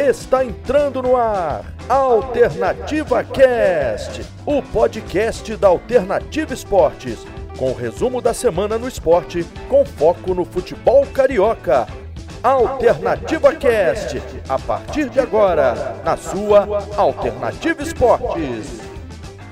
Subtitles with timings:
[0.00, 7.18] Está entrando no ar Alternativa Cast, o podcast da Alternativa Esportes,
[7.58, 11.86] com o resumo da semana no esporte, com foco no futebol carioca.
[12.42, 18.80] Alternativa Cast, a partir de agora, na sua Alternativa Esportes.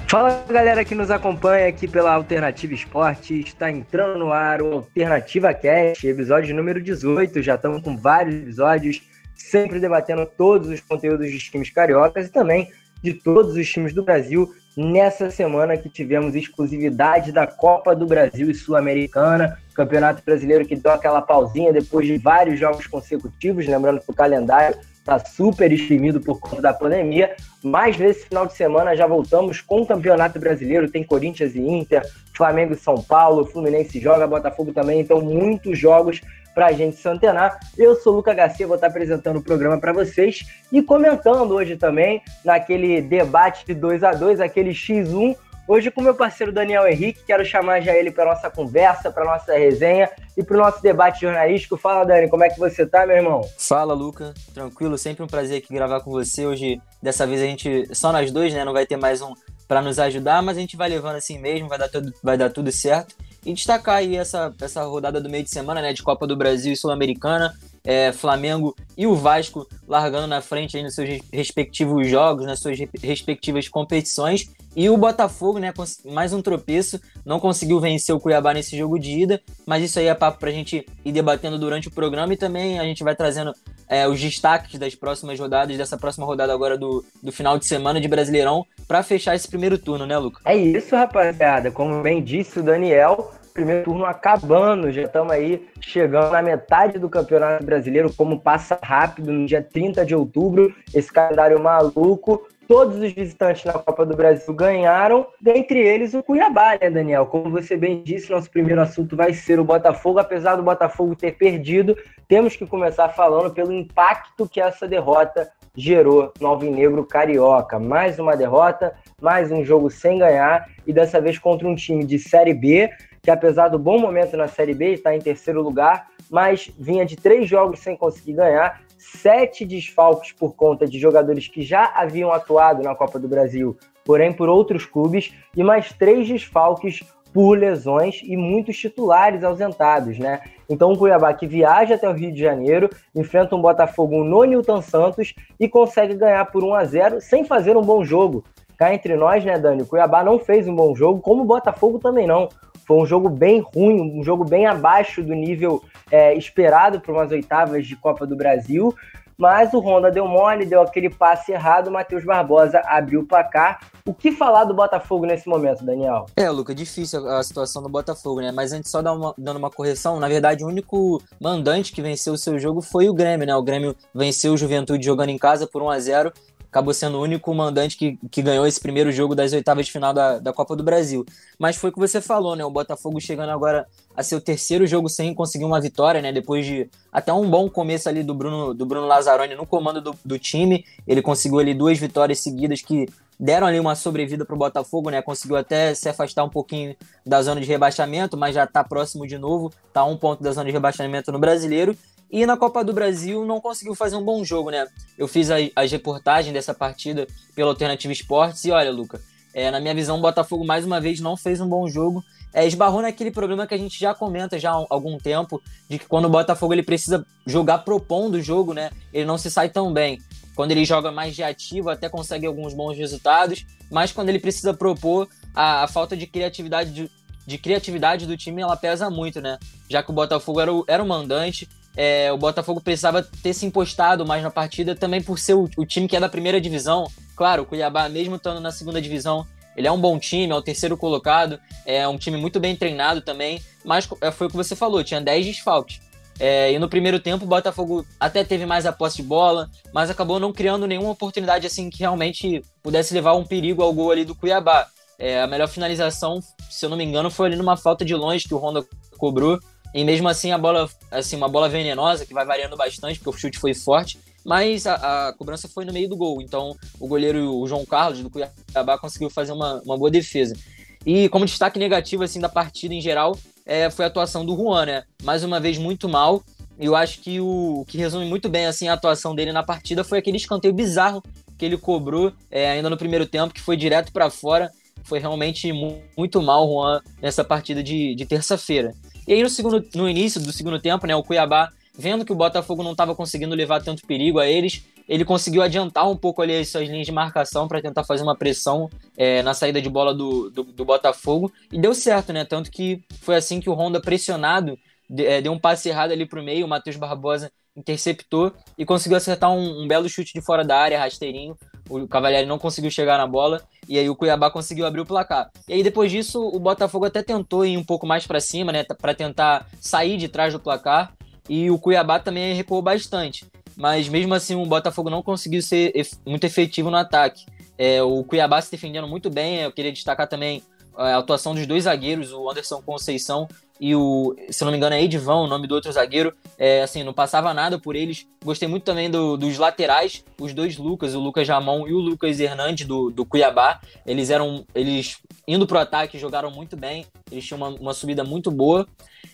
[0.09, 5.53] Fala galera que nos acompanha aqui pela Alternativa Esporte, está entrando no ar o Alternativa
[5.53, 9.03] Cast, episódio número 18, já estamos com vários episódios,
[9.39, 12.71] sempre debatendo todos os conteúdos dos times cariocas e também
[13.03, 18.51] de todos os times do Brasil, nessa semana que tivemos exclusividade da Copa do Brasil
[18.51, 24.11] e Sul-Americana, Campeonato Brasileiro que deu aquela pausinha depois de vários jogos consecutivos, lembrando que
[24.11, 29.07] o calendário está super exprimido por conta da pandemia, mas nesse final de semana já
[29.07, 32.03] voltamos com o Campeonato Brasileiro, tem Corinthians e Inter,
[32.35, 36.21] Flamengo e São Paulo, Fluminense joga, Botafogo também, então muitos jogos
[36.59, 37.61] para a gente se antenar.
[37.77, 41.77] Eu sou o Luca Garcia, vou estar apresentando o programa para vocês e comentando hoje
[41.77, 45.37] também naquele debate de 2 a 2 aquele X1
[45.69, 49.53] Hoje com meu parceiro Daniel Henrique, quero chamar já ele para nossa conversa, para nossa
[49.53, 51.77] resenha e para o nosso debate jornalístico.
[51.77, 53.43] Fala, Dani, como é que você tá, meu irmão?
[53.59, 54.33] Fala, Luca.
[54.55, 56.47] Tranquilo, sempre um prazer aqui gravar com você.
[56.47, 58.65] Hoje, dessa vez a gente só nós dois, né?
[58.65, 59.35] Não vai ter mais um
[59.69, 62.49] para nos ajudar, mas a gente vai levando assim mesmo, vai dar tudo, vai dar
[62.49, 63.15] tudo certo.
[63.45, 66.73] E destacar aí essa, essa rodada do meio de semana, né, de Copa do Brasil
[66.73, 72.45] e Sul-Americana, é, Flamengo e o Vasco largando na frente aí nos seus respectivos jogos,
[72.45, 74.51] nas suas respectivas competições.
[74.77, 75.73] E o Botafogo, né,
[76.05, 80.07] mais um tropeço, não conseguiu vencer o Cuiabá nesse jogo de ida, mas isso aí
[80.07, 83.17] é papo para a gente ir debatendo durante o programa e também a gente vai
[83.17, 83.55] trazendo
[83.89, 88.01] é, os destaques das próximas rodadas, dessa próxima rodada agora do, do final de semana
[88.01, 90.41] de Brasileirão, para fechar esse primeiro turno, né, Luca?
[90.45, 91.71] É isso, rapaziada.
[91.71, 97.09] Como bem disse o Daniel, primeiro turno acabando, já estamos aí chegando na metade do
[97.09, 102.47] Campeonato Brasileiro, como passa rápido, no dia 30 de outubro, esse calendário maluco.
[102.69, 107.25] Todos os visitantes na Copa do Brasil ganharam, dentre eles o Cuiabá, né, Daniel?
[107.25, 110.19] Como você bem disse, nosso primeiro assunto vai ser o Botafogo.
[110.19, 111.97] Apesar do Botafogo ter perdido,
[112.29, 117.79] temos que começar falando pelo impacto que essa derrota gerou no Alvinegro Carioca.
[117.79, 122.19] Mais uma derrota, mais um jogo sem ganhar e dessa vez contra um time de
[122.19, 122.91] Série B
[123.29, 127.15] que apesar do bom momento na Série B, está em terceiro lugar, mas vinha de
[127.15, 132.83] três jogos sem conseguir ganhar, sete desfalques por conta de jogadores que já haviam atuado
[132.83, 137.01] na Copa do Brasil, porém por outros clubes, e mais três desfalques
[137.33, 140.41] por lesões e muitos titulares ausentados, né?
[140.69, 144.83] Então o Cuiabá que viaja até o Rio de Janeiro, enfrenta um Botafogo no Newton
[144.83, 148.45] Santos e consegue ganhar por 1 a 0 sem fazer um bom jogo.
[148.79, 149.83] Cá entre nós, né, Dani?
[149.83, 152.49] O Cuiabá não fez um bom jogo, como o Botafogo também não.
[152.87, 157.33] Foi um jogo bem ruim, um jogo bem abaixo do nível é, esperado para umas
[157.33, 158.95] oitavas de Copa do Brasil.
[159.37, 163.81] Mas o Honda deu mole, deu aquele passe errado, o Matheus Barbosa abriu o placar.
[164.07, 166.27] O que falar do Botafogo nesse momento, Daniel?
[166.37, 168.51] É, Luca, difícil a situação do Botafogo, né?
[168.51, 172.39] Mas antes só uma, dando uma correção, na verdade o único mandante que venceu o
[172.39, 173.55] seu jogo foi o Grêmio, né?
[173.55, 176.33] O Grêmio venceu o Juventude jogando em casa por 1 a 0
[176.71, 180.13] acabou sendo o único mandante que, que ganhou esse primeiro jogo das oitavas de final
[180.13, 181.25] da, da Copa do Brasil.
[181.59, 182.65] Mas foi o que você falou, né?
[182.65, 183.87] O Botafogo chegando agora
[184.17, 186.33] a seu terceiro jogo sem conseguir uma vitória, né?
[186.33, 190.15] Depois de até um bom começo ali do Bruno, do Bruno Lazzaroni no comando do,
[190.25, 190.85] do time.
[191.07, 193.07] Ele conseguiu ali duas vitórias seguidas que
[193.39, 195.23] deram ali uma sobrevida para o Botafogo, né?
[195.23, 199.39] Conseguiu até se afastar um pouquinho da zona de rebaixamento, mas já está próximo de
[199.39, 201.97] novo, está um ponto da zona de rebaixamento no Brasileiro.
[202.31, 204.87] E na Copa do Brasil não conseguiu fazer um bom jogo, né?
[205.17, 209.21] Eu fiz as reportagens dessa partida pela Alternativa Esportes e olha, Luca,
[209.55, 212.23] é, na minha visão, o Botafogo mais uma vez não fez um bom jogo.
[212.53, 216.07] É, esbarrou naquele problema que a gente já comenta já há algum tempo, de que
[216.07, 218.91] quando o Botafogo ele precisa jogar propondo o jogo, né?
[219.13, 220.21] Ele não se sai tão bem.
[220.55, 224.75] Quando ele joga mais de ativo, até consegue alguns bons resultados, mas quando ele precisa
[224.75, 227.11] propor, a, a falta de criatividade de,
[227.47, 229.59] de, criatividade do time ela pesa muito, né?
[229.89, 231.69] Já que o Botafogo era o, era o mandante,
[232.01, 235.85] é, o Botafogo precisava ter se impostado mais na partida, também por ser o, o,
[235.85, 237.11] time que é da primeira divisão.
[237.35, 239.45] Claro, o Cuiabá, mesmo estando na segunda divisão,
[239.77, 243.21] ele é um bom time, é o terceiro colocado, é um time muito bem treinado
[243.21, 246.01] também, mas é, foi o que você falou, tinha 10 desfalques.
[246.39, 250.09] É, e no primeiro tempo o Botafogo até teve mais a posse de bola, mas
[250.09, 254.25] acabou não criando nenhuma oportunidade assim que realmente pudesse levar um perigo ao gol ali
[254.25, 254.87] do Cuiabá.
[255.19, 256.41] É, a melhor finalização,
[256.71, 258.87] se eu não me engano, foi ali numa falta de longe que o Honda
[259.17, 259.59] cobrou.
[259.99, 263.41] E mesmo assim, a bola, assim, uma bola venenosa, que vai variando bastante, porque o
[263.41, 264.95] chute foi forte, mas a,
[265.27, 266.41] a, cobrança foi no meio do gol.
[266.41, 270.57] Então, o goleiro, o João Carlos, do Cuiabá, conseguiu fazer uma, uma boa defesa.
[271.05, 273.37] E como destaque negativo, assim, da partida em geral,
[273.67, 275.03] é, foi a atuação do Juan, né?
[275.25, 276.45] Mais uma vez, muito mal.
[276.79, 280.05] Eu acho que o, o que resume muito bem assim a atuação dele na partida
[280.05, 281.21] foi aquele escanteio bizarro
[281.59, 284.71] que ele cobrou é, ainda no primeiro tempo, que foi direto para fora.
[285.03, 285.73] Foi realmente
[286.17, 288.95] muito mal, Juan, nessa partida de, de terça-feira.
[289.29, 292.35] E aí, no, segundo, no início do segundo tempo, né, o Cuiabá, vendo que o
[292.35, 296.57] Botafogo não estava conseguindo levar tanto perigo a eles, ele conseguiu adiantar um pouco ali
[296.57, 298.89] as suas linhas de marcação para tentar fazer uma pressão
[299.19, 301.53] é, na saída de bola do, do, do, Botafogo.
[301.71, 302.43] E deu certo, né?
[302.43, 304.79] Tanto que foi assim que o Honda, pressionado,
[305.19, 309.19] é, deu um passe errado ali para o meio, o Matheus Barbosa interceptou e conseguiu
[309.19, 311.55] acertar um, um, belo chute de fora da área, rasteirinho.
[311.91, 315.51] O Cavalieri não conseguiu chegar na bola e aí o Cuiabá conseguiu abrir o placar.
[315.67, 318.85] E aí depois disso o Botafogo até tentou ir um pouco mais para cima, né,
[318.85, 321.15] para tentar sair de trás do placar
[321.49, 323.47] e o Cuiabá também recuou bastante.
[323.77, 325.93] Mas mesmo assim o Botafogo não conseguiu ser
[326.27, 327.47] muito efetivo no ataque.
[327.79, 330.63] É, o Cuiabá se defendendo muito bem, eu queria destacar também
[330.97, 333.47] a atuação dos dois zagueiros, o Anderson Conceição
[333.81, 336.35] e o, se não me engano, é Edvão, o nome do outro zagueiro.
[336.59, 338.27] É, assim, não passava nada por eles.
[338.45, 342.41] Gostei muito também do, dos laterais, os dois Lucas, o Lucas Jamon e o Lucas
[342.41, 343.81] Hernandes do, do Cuiabá.
[344.05, 347.07] Eles eram, eles indo pro ataque, jogaram muito bem.
[347.31, 348.87] Eles tinham uma, uma subida muito boa.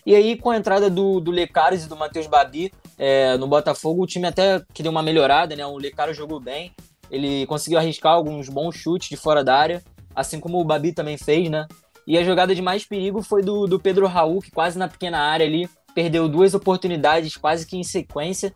[0.04, 4.02] E aí, com a entrada do, do Lecares e do Matheus Babi é, no Botafogo,
[4.02, 5.64] o time até que deu uma melhorada, né?
[5.64, 6.72] O Lecares jogou bem.
[7.10, 9.82] Ele conseguiu arriscar alguns bons chutes de fora da área,
[10.14, 11.66] assim como o Babi também fez, né?
[12.06, 15.18] E a jogada de mais perigo foi do, do Pedro Raul, que quase na pequena
[15.18, 18.54] área ali perdeu duas oportunidades quase que em sequência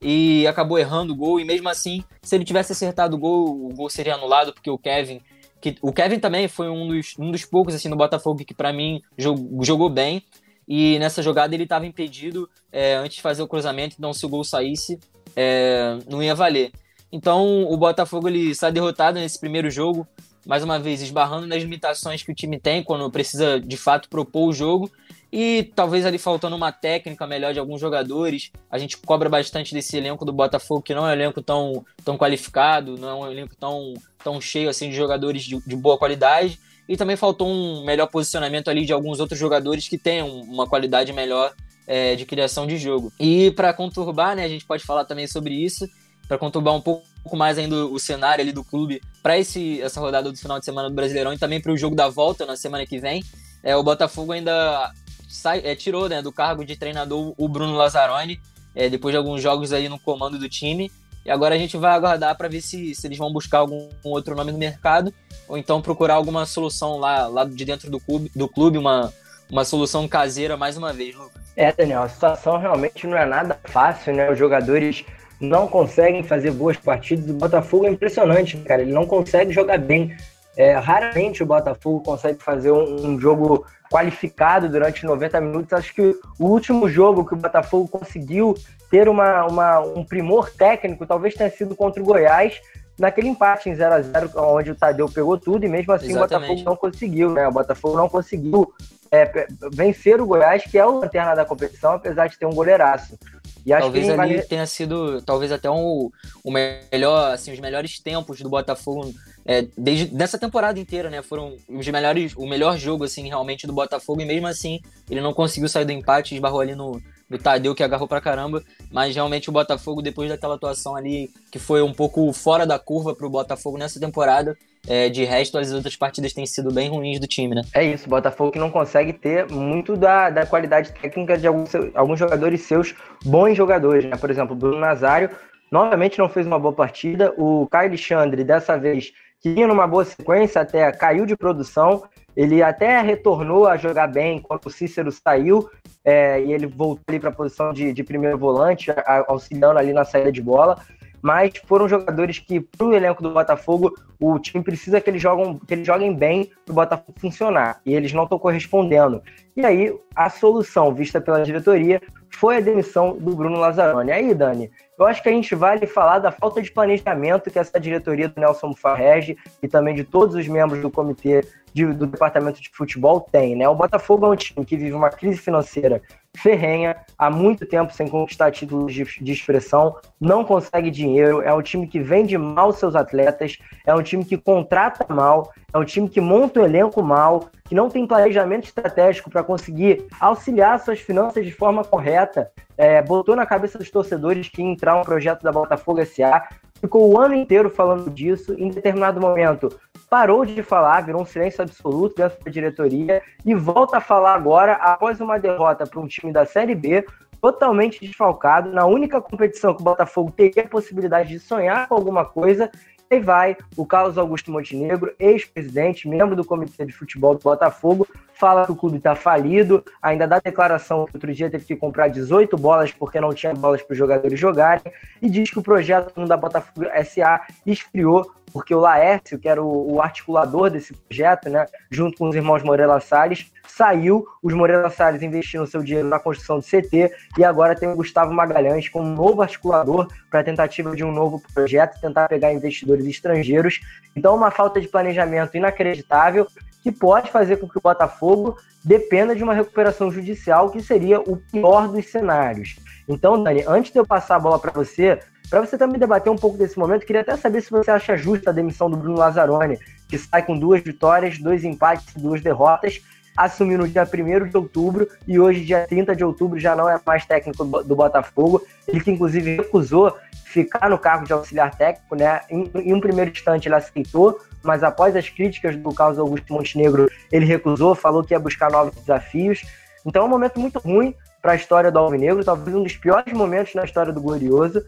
[0.00, 1.38] e acabou errando o gol.
[1.38, 4.78] E mesmo assim, se ele tivesse acertado o gol, o gol seria anulado, porque o
[4.78, 5.20] Kevin.
[5.60, 8.72] Que, o Kevin também foi um dos, um dos poucos assim no Botafogo que para
[8.72, 10.22] mim jogou, jogou bem.
[10.66, 14.28] E nessa jogada ele estava impedido é, antes de fazer o cruzamento, então se o
[14.28, 14.98] gol saísse,
[15.34, 16.70] é, não ia valer.
[17.10, 20.06] Então o Botafogo ele sai derrotado nesse primeiro jogo
[20.46, 24.48] mais uma vez, esbarrando nas limitações que o time tem quando precisa de fato propor
[24.48, 24.90] o jogo
[25.32, 28.50] e talvez ali faltando uma técnica melhor de alguns jogadores.
[28.70, 32.16] A gente cobra bastante desse elenco do Botafogo, que não é um elenco tão, tão
[32.16, 36.58] qualificado, não é um elenco tão, tão cheio assim de jogadores de, de boa qualidade.
[36.88, 41.12] E também faltou um melhor posicionamento ali de alguns outros jogadores que tenham uma qualidade
[41.12, 41.52] melhor
[41.86, 43.12] é, de criação de jogo.
[43.20, 45.86] E para conturbar, né, a gente pode falar também sobre isso
[46.28, 50.38] para conturbar um pouco mais ainda o cenário ali do clube para essa rodada do
[50.38, 52.98] final de semana do Brasileirão e também para o jogo da volta na semana que
[52.98, 53.24] vem.
[53.62, 54.92] É, o Botafogo ainda
[55.28, 58.38] sai, é, tirou né, do cargo de treinador o Bruno Lazzaroni,
[58.74, 60.92] é, depois de alguns jogos aí no comando do time.
[61.24, 64.36] E agora a gente vai aguardar para ver se, se eles vão buscar algum outro
[64.36, 65.12] nome no mercado
[65.48, 69.12] ou então procurar alguma solução lá, lá de dentro do clube, do clube uma,
[69.50, 71.42] uma solução caseira mais uma vez, Lucas.
[71.56, 74.30] É, Daniel, a situação realmente não é nada fácil, né?
[74.30, 75.04] Os jogadores
[75.40, 77.28] não conseguem fazer boas partidas.
[77.30, 78.82] O Botafogo é impressionante, cara.
[78.82, 80.16] Ele não consegue jogar bem.
[80.56, 85.72] É, raramente o Botafogo consegue fazer um, um, jogo qualificado durante 90 minutos.
[85.72, 88.54] Acho que o último jogo que o Botafogo conseguiu
[88.90, 92.60] ter uma, uma, um primor técnico talvez tenha sido contra o Goiás,
[92.98, 96.34] naquele empate em 0 a 0 onde o Tadeu pegou tudo e mesmo assim Exatamente.
[96.34, 97.46] o Botafogo não conseguiu, né?
[97.46, 98.72] O Botafogo não conseguiu
[99.10, 103.16] é, vencer o Goiás, que é o lanterna da competição, apesar de ter um goleiraço.
[103.64, 106.10] E acho talvez que ali tenha sido, talvez até um,
[106.42, 109.12] o melhor, assim, os melhores tempos do Botafogo
[109.48, 111.22] é, desde nessa temporada inteira, né?
[111.22, 114.78] Foram os melhores, o melhor jogo assim realmente do Botafogo e mesmo assim
[115.10, 118.62] ele não conseguiu sair do empate, esbarrou ali no do Tadeu que agarrou pra caramba,
[118.90, 123.14] mas realmente o Botafogo depois daquela atuação ali que foi um pouco fora da curva
[123.14, 127.26] pro Botafogo nessa temporada, é, de resto, as outras partidas têm sido bem ruins do
[127.26, 127.62] time, né?
[127.74, 131.70] É isso, o Botafogo que não consegue ter muito da, da qualidade técnica de alguns,
[131.94, 134.16] alguns jogadores seus, bons jogadores, né?
[134.16, 135.30] Por exemplo, o Bruno Nazário
[135.70, 137.34] novamente não fez uma boa partida.
[137.36, 142.02] O Caio Alexandre, dessa vez, que vinha numa boa sequência, até caiu de produção.
[142.38, 145.68] Ele até retornou a jogar bem quando o Cícero saiu
[146.04, 148.92] é, e ele voltou ali para a posição de, de primeiro volante,
[149.26, 150.78] auxiliando ali na saída de bola
[151.22, 155.58] mas foram jogadores que, para o elenco do Botafogo, o time precisa que eles, jogam,
[155.58, 159.22] que eles joguem bem para o Botafogo funcionar, e eles não estão correspondendo.
[159.56, 164.12] E aí, a solução vista pela diretoria foi a demissão do Bruno Lazzaroni.
[164.12, 167.80] Aí, Dani, eu acho que a gente vale falar da falta de planejamento que essa
[167.80, 172.60] diretoria do Nelson Farrege e também de todos os membros do comitê de, do departamento
[172.60, 173.68] de futebol tem, né?
[173.68, 176.02] O Botafogo é um time que vive uma crise financeira
[176.36, 181.62] ferrenha, há muito tempo sem conquistar títulos de, de, expressão, não consegue dinheiro, é um
[181.62, 186.08] time que vende mal seus atletas, é um time que contrata mal, é um time
[186.08, 191.00] que monta o um elenco mal, que não tem planejamento estratégico para conseguir auxiliar suas
[191.00, 195.50] finanças de forma correta, é, botou na cabeça dos torcedores que entrar um projeto da
[195.50, 196.48] Botafogo SA,
[196.80, 199.68] ficou o ano inteiro falando disso, em determinado momento
[200.08, 204.72] parou de falar, virou um silêncio absoluto dentro da diretoria e volta a falar agora
[204.74, 207.04] após uma derrota para um time da Série B,
[207.40, 212.24] totalmente desfalcado, na única competição que o Botafogo teria a possibilidade de sonhar com alguma
[212.24, 212.70] coisa,
[213.10, 218.66] Aí vai o Carlos Augusto Montenegro, ex-presidente, membro do Comitê de Futebol do Botafogo, fala
[218.66, 222.54] que o clube está falido, ainda dá declaração que outro dia teve que comprar 18
[222.58, 226.36] bolas porque não tinha bolas para os jogadores jogarem, e diz que o projeto da
[226.36, 232.28] Botafogo SA esfriou porque o Laércio, que era o, articulador desse projeto, né, junto com
[232.28, 237.12] os irmãos Moreira Salles, saiu, os Moreira Salles investiram seu dinheiro na construção do CT
[237.36, 241.42] e agora tem o Gustavo Magalhães como novo articulador para a tentativa de um novo
[241.52, 243.80] projeto, tentar pegar investidores estrangeiros.
[244.16, 246.46] Então, uma falta de planejamento inacreditável
[246.82, 251.36] que pode fazer com que o Botafogo dependa de uma recuperação judicial, que seria o
[251.36, 252.76] pior dos cenários.
[253.08, 256.36] Então, Dani, antes de eu passar a bola para você, para você também debater um
[256.36, 259.78] pouco desse momento, queria até saber se você acha justa a demissão do Bruno Lazzaroni,
[260.06, 263.00] que sai com duas vitórias, dois empates e duas derrotas,
[263.34, 267.00] assumiu no dia 1 de outubro e hoje, dia 30 de outubro, já não é
[267.06, 268.62] mais técnico do Botafogo.
[268.86, 272.40] Ele que inclusive recusou ficar no cargo de auxiliar técnico, né?
[272.50, 277.08] Em, em um primeiro instante ele aceitou, mas após as críticas do Carlos Augusto Montenegro,
[277.30, 279.62] ele recusou, falou que ia buscar novos desafios.
[280.04, 283.32] Então é um momento muito ruim para a história do Alvinegro, talvez um dos piores
[283.32, 284.82] momentos na história do Glorioso.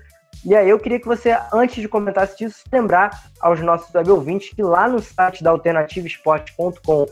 [0.44, 4.54] E aí eu queria que você, antes de comentar isso, lembrar aos nossos web ouvintes
[4.54, 7.06] que lá no site da alternativaesporte.com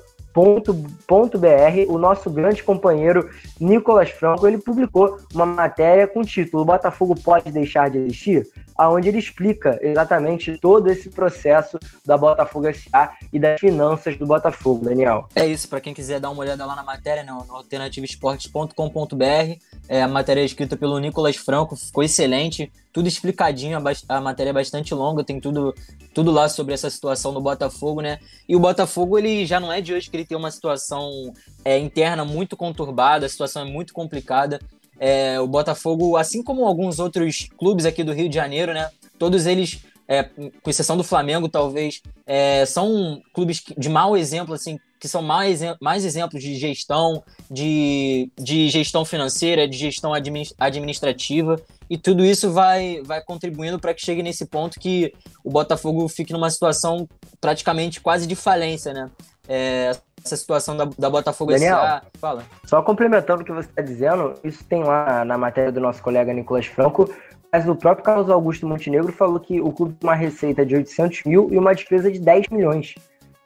[1.39, 3.29] br o nosso grande companheiro
[3.61, 8.47] Nicolas Franco, ele publicou uma matéria com o título Botafogo pode deixar de existir?
[8.79, 14.85] Aonde ele explica exatamente todo esse processo da Botafogo SA e das finanças do Botafogo,
[14.85, 15.29] Daniel.
[15.35, 19.59] É isso, para quem quiser dar uma olhada lá na matéria, no, no alternativesportes.com.br,
[19.89, 24.51] é, a matéria é escrita pelo Nicolas Franco, ficou excelente, tudo explicadinho, a, a, matéria
[24.51, 25.75] é bastante longa, tem tudo,
[26.15, 28.21] tudo lá sobre essa situação do Botafogo, né?
[28.49, 31.33] E o Botafogo, ele já não é de hoje que ele tem uma situação
[31.65, 34.61] é, interna muito conturbada, a situação é muito complicada.
[34.99, 38.91] É, o Botafogo, assim como alguns outros clubes aqui do Rio de Janeiro, né?
[39.19, 44.79] Todos eles, é, com exceção do Flamengo, talvez, é, são clubes de mau exemplo, assim,
[44.99, 50.13] que são mais, mais exemplos de gestão, de, de gestão financeira, de gestão
[50.59, 55.13] administrativa, e tudo isso vai, vai contribuindo para que chegue nesse ponto que
[55.45, 57.09] o Botafogo fique numa situação
[57.41, 59.11] praticamente quase de falência, né?
[59.49, 59.93] É,
[60.29, 62.03] essa situação da, da Botafogo Daniel, SA.
[62.19, 62.45] Fala.
[62.65, 66.33] Só complementando o que você está dizendo, isso tem lá na matéria do nosso colega
[66.33, 67.11] Nicolas Franco,
[67.53, 71.25] mas o próprio Carlos Augusto Montenegro falou que o clube tem uma receita de 800
[71.25, 72.95] mil e uma despesa de 10 milhões.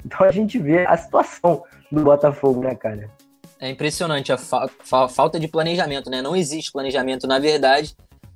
[0.04, 3.08] Então a gente vê a situação do Botafogo, né, cara?
[3.60, 6.20] É impressionante a fa fa falta de planejamento, né?
[6.20, 7.94] Não existe planejamento, na verdade.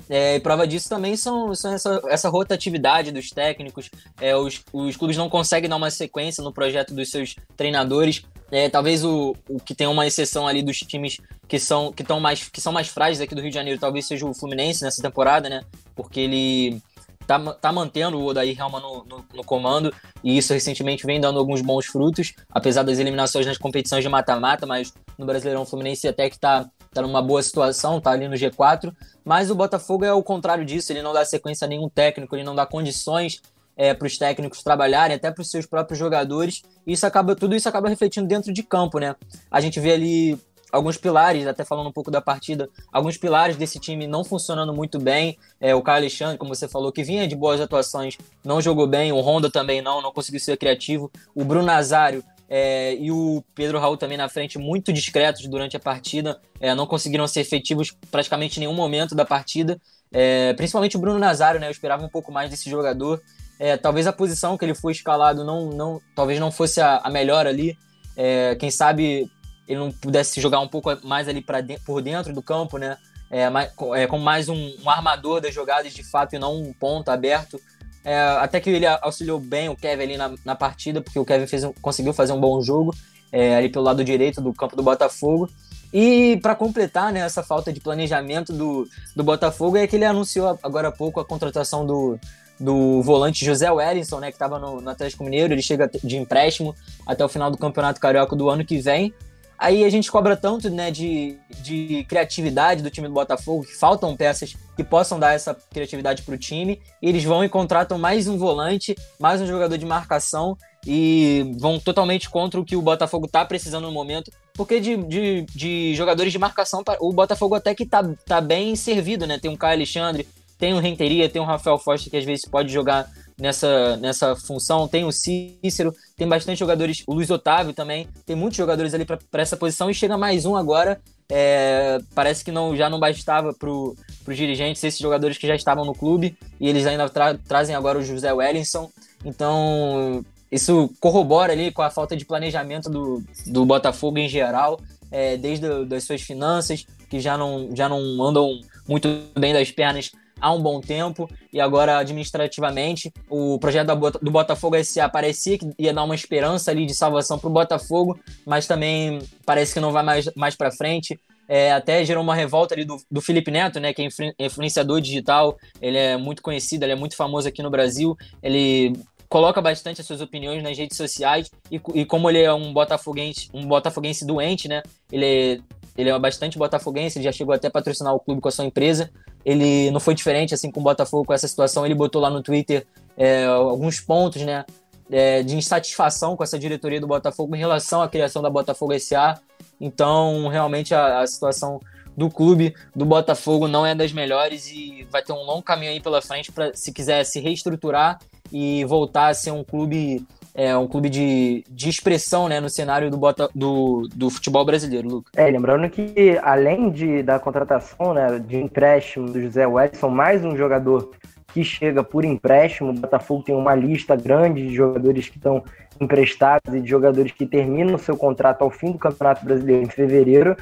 [0.09, 3.91] É, e prova disso também são, são essa, essa, rotatividade dos técnicos.
[4.21, 8.23] É, os, os clubes não conseguem dar uma sequência no projeto dos seus treinadores.
[8.51, 12.21] É, talvez o, o que tem uma exceção ali dos times que são, que, tão
[12.21, 15.03] mais, que são mais frágeis aqui do Rio de Janeiro, talvez seja o Fluminense nessa
[15.03, 15.63] temporada, né?
[15.95, 16.81] Porque ele
[17.27, 21.39] tá, tá mantendo o Odair Helma no, no, no, comando e isso recentemente vem dando
[21.39, 26.07] alguns bons frutos, apesar das eliminações nas competições de mata-mata, mas no Brasileirão o Fluminense
[26.07, 28.93] até que tá, tá numa boa situação, tá ali no G4,
[29.25, 32.45] mas o Botafogo é o contrário disso, ele não dá sequência a nenhum técnico, ele
[32.45, 33.43] não dá condições
[33.77, 37.55] é, para os técnicos trabalharem, até para os seus próprios jogadores, e isso acaba, tudo
[37.55, 39.15] isso acaba refletindo dentro de campo, né?
[39.51, 40.39] A gente vê ali
[40.73, 44.99] alguns pilares, até falando um pouco da partida, alguns pilares desse time não funcionando muito
[44.99, 45.39] bem.
[45.61, 49.13] É, o Caio Alexandre, como você falou, que vinha de boas atuações, não jogou bem.
[49.13, 51.11] O Honda também não, não conseguiu ser criativo.
[51.35, 55.81] O Bruno Nazário é, e o Pedro Raul também na frente, muito discretos durante a
[55.81, 59.81] partida, é, não conseguiram ser efetivos praticamente em nenhum momento da partida.
[60.13, 61.67] É, principalmente o Bruno Nazário, né?
[61.67, 63.21] Eu esperava um pouco mais desse jogador.
[63.59, 67.11] É, talvez a posição que ele foi escalado não, não talvez não fosse a, a
[67.11, 67.79] melhor ali.
[68.17, 69.31] É, quem sabe
[69.67, 72.97] ele não pudesse jogar um pouco mais ali de, por dentro do campo, né?
[73.29, 76.73] É, mais, é, como mais um, um, armador das jogadas de fato e não um
[76.73, 77.61] ponto aberto.
[78.05, 81.47] É, até que ele auxiliou bem o Kevin ali na, na partida, porque o Kevin
[81.49, 82.95] fez, conseguiu fazer um bom jogo
[83.33, 85.51] é, ali pelo lado direito do campo do Botafogo.
[85.93, 90.59] E para completar né, essa falta de planejamento do, do Botafogo, é que ele anunciou
[90.63, 92.19] agora há pouco a contratação do,
[92.59, 95.53] do volante José Wellington, né, que estava no, no Atlético Mineiro.
[95.53, 96.75] Ele chega de empréstimo
[97.07, 99.13] até o final do Campeonato Carioca do ano que vem.
[99.59, 104.15] Aí a gente cobra tanto né, de, de criatividade do time do Botafogo, que faltam
[104.15, 106.81] peças que possam dar essa criatividade para o time.
[107.01, 112.29] Eles vão e contratam mais um volante, mais um jogador de marcação e vão totalmente
[112.29, 114.31] contra o que o Botafogo está precisando no momento.
[114.55, 119.27] Porque de, de, de, jogadores de marcação, o Botafogo até que tá, tá bem servido,
[119.27, 119.39] né?
[119.39, 122.73] Tem um Caio Alexandre, tem o Renteria, tem o Rafael Foster que às vezes pode
[122.73, 124.89] jogar nessa, nessa função.
[124.89, 129.43] Tem o Cícero, tem bastante jogadores, o Luiz Otávio também, tem muitos jogadores ali para
[129.43, 131.01] essa posição e chega mais um agora.
[131.29, 133.97] É, parece que não, já não bastava para os
[134.37, 138.03] dirigentes esses jogadores que já estavam no clube e eles ainda tra trazem agora o
[138.03, 138.91] José Wellington.
[139.25, 145.37] Então, isso corrobora ali com a falta de planejamento do, do Botafogo em geral, é,
[145.37, 150.53] desde as suas finanças, que já não, já não andam muito bem das pernas há
[150.53, 153.89] um bom tempo e agora administrativamente o projeto
[154.23, 158.19] do Botafogo SA parecia que ia dar uma esperança ali de salvação para o Botafogo,
[158.45, 161.19] mas também parece que não vai mais, mais para frente.
[161.49, 165.57] É, até gerou uma revolta ali do, do Felipe Neto, né, que é influenciador digital,
[165.81, 168.93] ele é muito conhecido, ele é muito famoso aqui no Brasil, ele
[169.29, 173.49] coloca bastante as suas opiniões nas redes sociais e, e como ele é um botafoguense,
[173.55, 175.63] um botafoguense doente, né, ele
[175.97, 178.65] ele é bastante botafoguense, ele já chegou até a patrocinar o clube com a sua
[178.65, 179.11] empresa.
[179.45, 181.87] Ele não foi diferente assim com o Botafogo com essa situação.
[181.87, 182.87] Ele botou lá no Twitter
[183.17, 184.65] é, alguns pontos, né,
[185.11, 189.41] é, de insatisfação com essa diretoria do Botafogo em relação à criação da Botafogo SA.
[189.81, 191.81] Então, realmente a, a situação
[192.17, 196.01] do clube do Botafogo não é das melhores e vai ter um longo caminho aí
[196.01, 198.19] pela frente para se quiser se reestruturar
[198.51, 200.27] e voltar a ser um clube
[200.57, 205.07] é um clube de, de expressão né, no cenário do, bota, do, do futebol brasileiro,
[205.07, 205.33] Lucas.
[205.37, 210.57] É, lembrando que além de, da contratação né, de empréstimo do José Wellington, mais um
[210.57, 211.11] jogador
[211.53, 215.63] que chega por empréstimo, o Botafogo tem uma lista grande de jogadores que estão
[216.01, 220.57] emprestados e de jogadores que terminam seu contrato ao fim do Campeonato Brasileiro em fevereiro.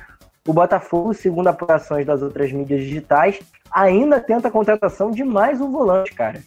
[0.47, 3.39] O Botafogo, segundo apurações das outras mídias digitais,
[3.71, 6.43] ainda tenta a contratação de mais um volante, cara.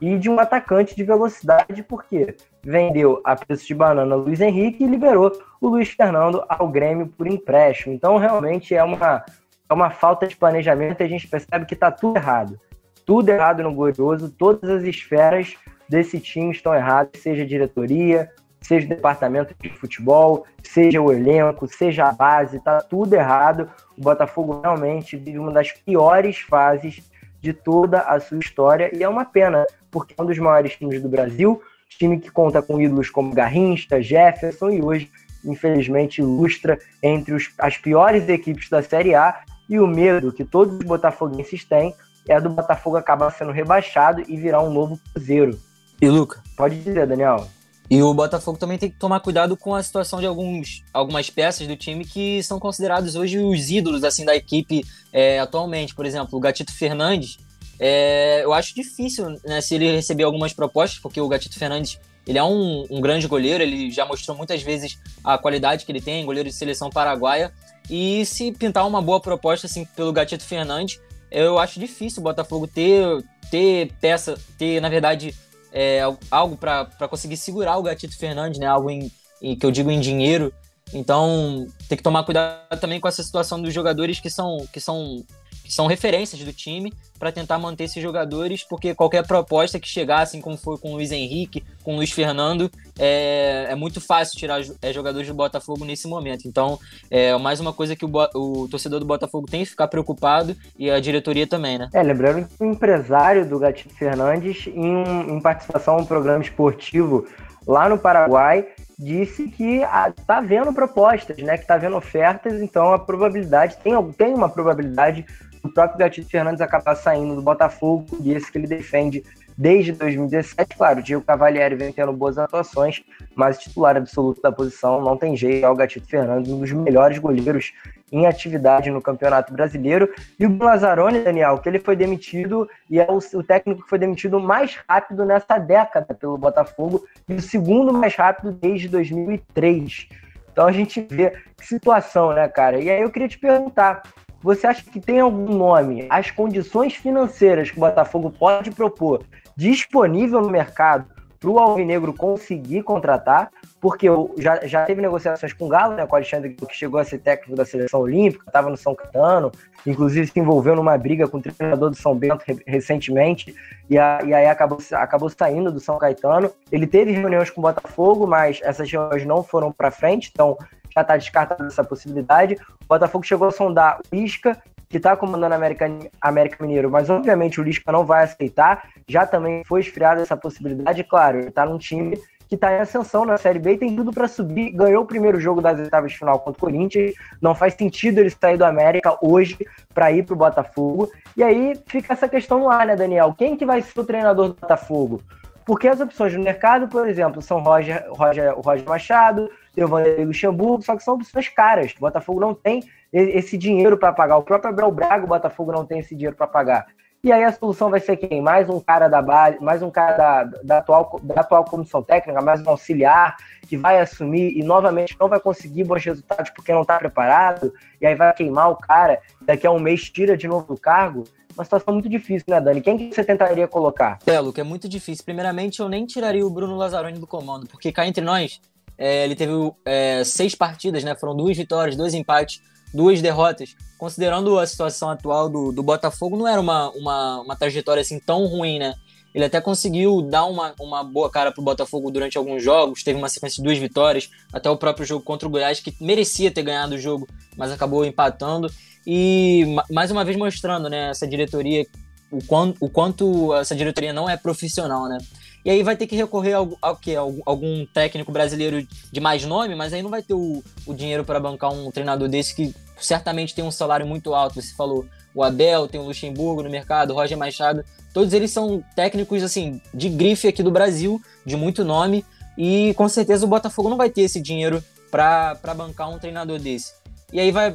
[0.00, 4.86] E de um atacante de velocidade, porque vendeu a preço de banana Luiz Henrique e
[4.86, 7.94] liberou o Luiz Fernando ao Grêmio por empréstimo.
[7.94, 9.24] Então, realmente é uma,
[9.68, 12.58] é uma falta de planejamento e a gente percebe que está tudo errado.
[13.04, 15.56] Tudo errado no Glorioso, todas as esferas
[15.88, 22.04] desse time estão erradas, seja diretoria, seja o departamento de futebol, seja o elenco, seja
[22.04, 23.68] a base, está tudo errado.
[23.98, 27.02] O Botafogo realmente vive uma das piores fases
[27.40, 31.02] de toda a sua história e é uma pena, porque é um dos maiores times
[31.02, 31.60] do Brasil,
[31.98, 35.10] time que conta com ídolos como Garrincha, Jefferson e hoje,
[35.44, 39.40] infelizmente, ilustra entre os, as piores equipes da Série A.
[39.68, 41.94] E o medo que todos os botafoguenses têm
[42.28, 45.58] é do Botafogo acabar sendo rebaixado e virar um novo Cruzeiro.
[46.00, 46.42] E Luca?
[46.56, 47.48] Pode dizer, Daniel.
[47.90, 51.66] E o Botafogo também tem que tomar cuidado com a situação de alguns, algumas peças
[51.66, 55.94] do time que são considerados hoje os ídolos assim da equipe é, atualmente.
[55.94, 57.36] Por exemplo, o Gatito Fernandes,
[57.84, 62.38] é, eu acho difícil, né, se ele receber algumas propostas, porque o Gatito Fernandes ele
[62.38, 66.24] é um, um, grande goleiro, ele já mostrou muitas vezes a qualidade que ele tem,
[66.24, 67.52] goleiro de seleção paraguaia.
[67.90, 72.68] E se pintar uma boa proposta assim pelo Gatito Fernandes, eu acho difícil o Botafogo
[72.68, 73.04] ter,
[73.50, 75.34] ter peça, ter, na verdade,
[75.72, 78.66] é, algo para conseguir segurar o Gatito Fernandes, né?
[78.66, 79.10] Algo em,
[79.42, 80.54] em, que eu digo em dinheiro.
[80.94, 85.24] Então tem que tomar cuidado também com essa situação dos jogadores que são, que são
[85.68, 90.40] são referências do time para tentar manter esses jogadores, porque qualquer proposta que chegar, assim
[90.40, 94.60] como foi com o Luiz Henrique, com o Luiz Fernando, é, é muito fácil tirar
[94.82, 96.48] é, jogadores do Botafogo nesse momento.
[96.48, 96.78] Então,
[97.10, 100.90] é mais uma coisa que o, o torcedor do Botafogo tem que ficar preocupado e
[100.90, 101.88] a diretoria também, né?
[101.94, 107.26] É, lembrando que o empresário do Gatito Fernandes, em, em participação em um programa esportivo
[107.66, 108.66] lá no Paraguai,
[108.98, 109.82] disse que
[110.18, 111.56] está vendo propostas, né?
[111.56, 115.24] Que está vendo ofertas, então a probabilidade, tem, tem uma probabilidade
[115.72, 119.24] próprio Gatito Fernandes acabar saindo do Botafogo, e esse que ele defende
[119.56, 120.76] desde 2017.
[120.76, 123.02] Claro, o Diego Cavalieri vem tendo boas atuações,
[123.34, 125.64] mas titular absoluto da posição não tem jeito.
[125.64, 127.72] É o Gatito Fernandes, um dos melhores goleiros
[128.10, 130.12] em atividade no Campeonato Brasileiro.
[130.38, 133.98] E o Lazzaroni, Daniel, que ele foi demitido e é o, o, técnico que foi
[133.98, 140.08] demitido mais rápido nessa década pelo Botafogo e o segundo mais rápido desde 2003.
[140.52, 142.78] Então a gente vê que situação, né, cara?
[142.78, 144.02] E aí eu queria te perguntar,
[144.42, 149.22] você acha que tem algum nome, as condições financeiras que o Botafogo pode propor
[149.56, 151.06] disponível no mercado
[151.38, 153.50] para o Alvinegro conseguir contratar?
[153.80, 154.06] Porque
[154.38, 157.18] já, já teve negociações com o Galo, né, com o Alexandre, que chegou a ser
[157.18, 159.50] técnico da seleção olímpica, estava no São Caetano,
[159.86, 163.54] inclusive se envolveu numa briga com o treinador do São Bento recentemente,
[163.90, 166.50] e, a, e aí acabou, acabou saindo do São Caetano.
[166.70, 170.56] Ele teve reuniões com o Botafogo, mas essas reuniões não foram para frente, então
[170.94, 172.56] já está descartada essa possibilidade.
[172.84, 175.86] O Botafogo chegou a sondar o Lisca, que está comandando a América,
[176.20, 178.88] América Mineiro, mas obviamente o Lisca não vai aceitar.
[179.08, 181.02] Já também foi esfriada essa possibilidade.
[181.04, 182.20] Claro, ele está num time
[182.52, 184.72] que está em ascensão na Série B e tem tudo para subir.
[184.72, 187.14] Ganhou o primeiro jogo das oitavas de final contra o Corinthians.
[187.40, 189.56] Não faz sentido ele sair do América hoje
[189.94, 191.10] para ir para o Botafogo.
[191.34, 193.34] E aí fica essa questão no ar, né, Daniel?
[193.38, 195.22] Quem que vai ser o treinador do Botafogo?
[195.64, 199.88] Porque as opções do mercado, por exemplo, são Roger, Roger, o Roger Machado, tem o
[199.88, 201.92] Vanderlei Luxemburgo, só que são opções caras.
[201.96, 202.82] O Botafogo não tem
[203.12, 204.36] esse dinheiro para pagar.
[204.36, 206.86] O próprio Abel Braga, o Botafogo não tem esse dinheiro para pagar.
[207.24, 208.42] E aí a solução vai ser quem?
[208.42, 212.42] Mais um cara da base, mais um cara da, da, atual, da atual comissão técnica,
[212.42, 213.36] mais um auxiliar
[213.68, 218.06] que vai assumir e novamente não vai conseguir bons resultados porque não está preparado, e
[218.06, 221.22] aí vai queimar o cara, daqui a um mês tira de novo do cargo.
[221.54, 222.80] Uma situação muito difícil, né, Dani?
[222.80, 224.18] Quem que você tentaria colocar?
[224.26, 225.24] É, Luca, é muito difícil.
[225.24, 228.60] Primeiramente, eu nem tiraria o Bruno Lazzaroni do comando, porque cá entre nós,
[228.98, 229.52] é, ele teve
[229.84, 231.14] é, seis partidas, né?
[231.14, 232.60] Foram duas vitórias, dois empates
[232.92, 238.02] duas derrotas, considerando a situação atual do, do Botafogo, não era uma, uma, uma trajetória
[238.02, 238.94] assim tão ruim, né?
[239.34, 243.30] Ele até conseguiu dar uma, uma boa cara pro Botafogo durante alguns jogos, teve uma
[243.30, 246.96] sequência de duas vitórias, até o próprio jogo contra o Goiás, que merecia ter ganhado
[246.96, 247.26] o jogo,
[247.56, 248.70] mas acabou empatando.
[249.06, 251.86] E mais uma vez mostrando, né, essa diretoria,
[252.30, 255.16] o quanto, o quanto essa diretoria não é profissional, né?
[255.64, 256.98] E aí vai ter que recorrer ao, ao?
[257.46, 261.38] Algum técnico brasileiro de mais nome, mas aí não vai ter o, o dinheiro para
[261.38, 264.60] bancar um treinador desse que certamente tem um salário muito alto.
[264.60, 267.84] Você falou o Abel, tem o Luxemburgo no mercado, o Roger Machado.
[268.12, 272.24] Todos eles são técnicos assim de grife aqui do Brasil, de muito nome.
[272.58, 276.92] E com certeza o Botafogo não vai ter esse dinheiro para bancar um treinador desse.
[277.32, 277.74] E aí vai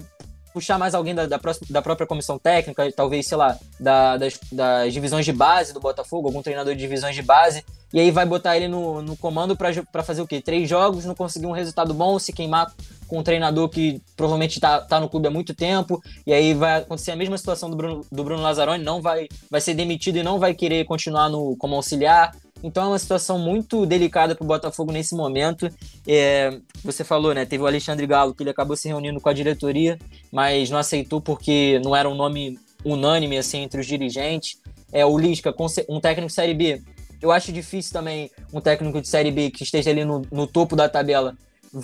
[0.54, 4.40] puxar mais alguém da, da, próxima, da própria comissão técnica, talvez, sei lá, da, das,
[4.52, 8.26] das, divisões de base do Botafogo, algum treinador de divisões de base, e aí vai
[8.26, 10.42] botar ele no, no comando para fazer o quê?
[10.42, 12.74] Três jogos, não conseguir um resultado bom, se queimar
[13.08, 16.80] com um treinador que provavelmente está tá no clube há muito tempo, e aí vai
[16.80, 20.24] acontecer a mesma situação do Bruno, do Bruno Lazzaroni, não vai, vai ser demitido e
[20.24, 24.48] não vai querer continuar no, como auxiliar, então é uma situação muito delicada para o
[24.48, 25.70] Botafogo nesse momento.
[26.08, 27.46] É, você falou, né?
[27.46, 29.98] Teve o Alexandre Galo, que ele acabou se reunindo com a diretoria,
[30.32, 34.60] mas não aceitou porque não era um nome unânime assim entre os dirigentes.
[34.92, 35.54] É o Lisca,
[35.90, 36.82] um técnico Série B.
[37.22, 40.76] Eu acho difícil também um técnico de Série B que esteja ali no, no topo
[40.76, 41.36] da tabela,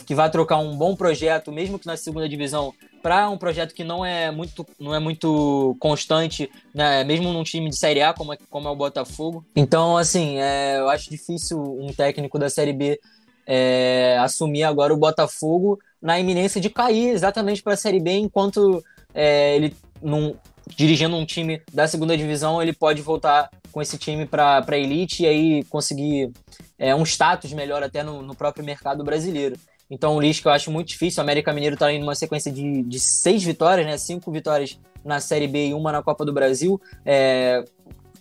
[0.05, 3.83] que vai trocar um bom projeto, mesmo que na segunda divisão, para um projeto que
[3.83, 7.03] não é muito, não é muito constante, né?
[7.03, 9.45] mesmo num time de Série A como é, como é o Botafogo.
[9.55, 12.99] Então, assim, é, eu acho difícil um técnico da Série B
[13.45, 18.83] é, assumir agora o Botafogo na iminência de cair exatamente para a Série B, enquanto
[19.13, 20.35] é, ele num,
[20.75, 25.23] dirigindo um time da segunda divisão, ele pode voltar com esse time para a elite
[25.23, 26.31] e aí conseguir
[26.77, 29.57] é, um status melhor até no, no próprio mercado brasileiro.
[29.89, 31.19] Então, o Lisca eu acho muito difícil.
[31.19, 33.97] O América Mineiro está indo numa sequência de, de seis vitórias, né?
[33.97, 36.79] Cinco vitórias na Série B e uma na Copa do Brasil.
[37.05, 37.65] É,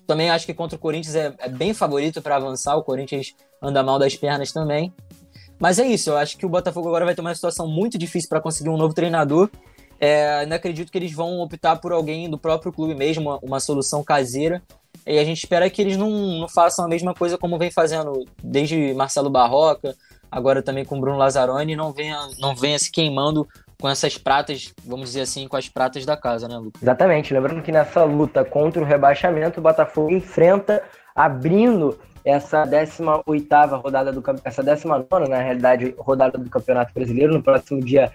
[0.07, 2.77] também acho que contra o Corinthians é, é bem favorito para avançar.
[2.77, 4.93] O Corinthians anda mal das pernas também.
[5.59, 8.29] Mas é isso, eu acho que o Botafogo agora vai ter uma situação muito difícil
[8.29, 9.49] para conseguir um novo treinador.
[10.01, 13.61] É, ainda acredito que eles vão optar por alguém do próprio clube mesmo, uma, uma
[13.61, 14.61] solução caseira.
[15.07, 18.25] E a gente espera que eles não, não façam a mesma coisa como vem fazendo
[18.43, 19.95] desde Marcelo Barroca,
[20.31, 23.47] agora também com Bruno Lazzaroni, não venha, não venha se queimando
[23.81, 26.81] com essas pratas, vamos dizer assim, com as pratas da casa, né, Lucas?
[26.81, 27.35] Exatamente.
[27.35, 30.83] Lembrando que nessa luta contra o rebaixamento, o Botafogo enfrenta,
[31.15, 37.81] abrindo essa 18ª rodada do essa 19 na realidade, rodada do Campeonato Brasileiro no próximo
[37.81, 38.12] dia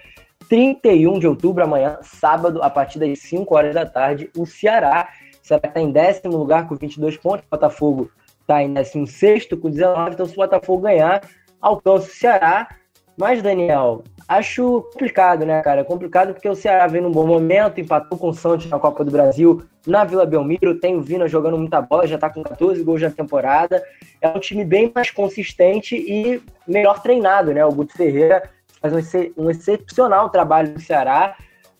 [0.48, 5.08] 31 de outubro, amanhã, sábado, a partir das 5 horas da tarde, o Ceará.
[5.48, 8.10] O Ceará está em décimo lugar com 22 pontos, o Botafogo
[8.42, 11.22] está em 16 com 19, então se o Botafogo ganhar,
[11.58, 12.68] alcança o Ceará.
[13.16, 15.80] Mas, Daniel, acho complicado, né, cara?
[15.80, 19.02] É complicado porque o Ceará vem num bom momento, empatou com o Santos na Copa
[19.02, 22.82] do Brasil, na Vila Belmiro, tem o Vina jogando muita bola, já tá com 14
[22.82, 23.82] gols na temporada.
[24.20, 27.64] É um time bem mais consistente e melhor treinado, né?
[27.64, 28.50] O Guto Ferreira
[28.82, 28.92] faz
[29.34, 31.34] um excepcional trabalho no Ceará.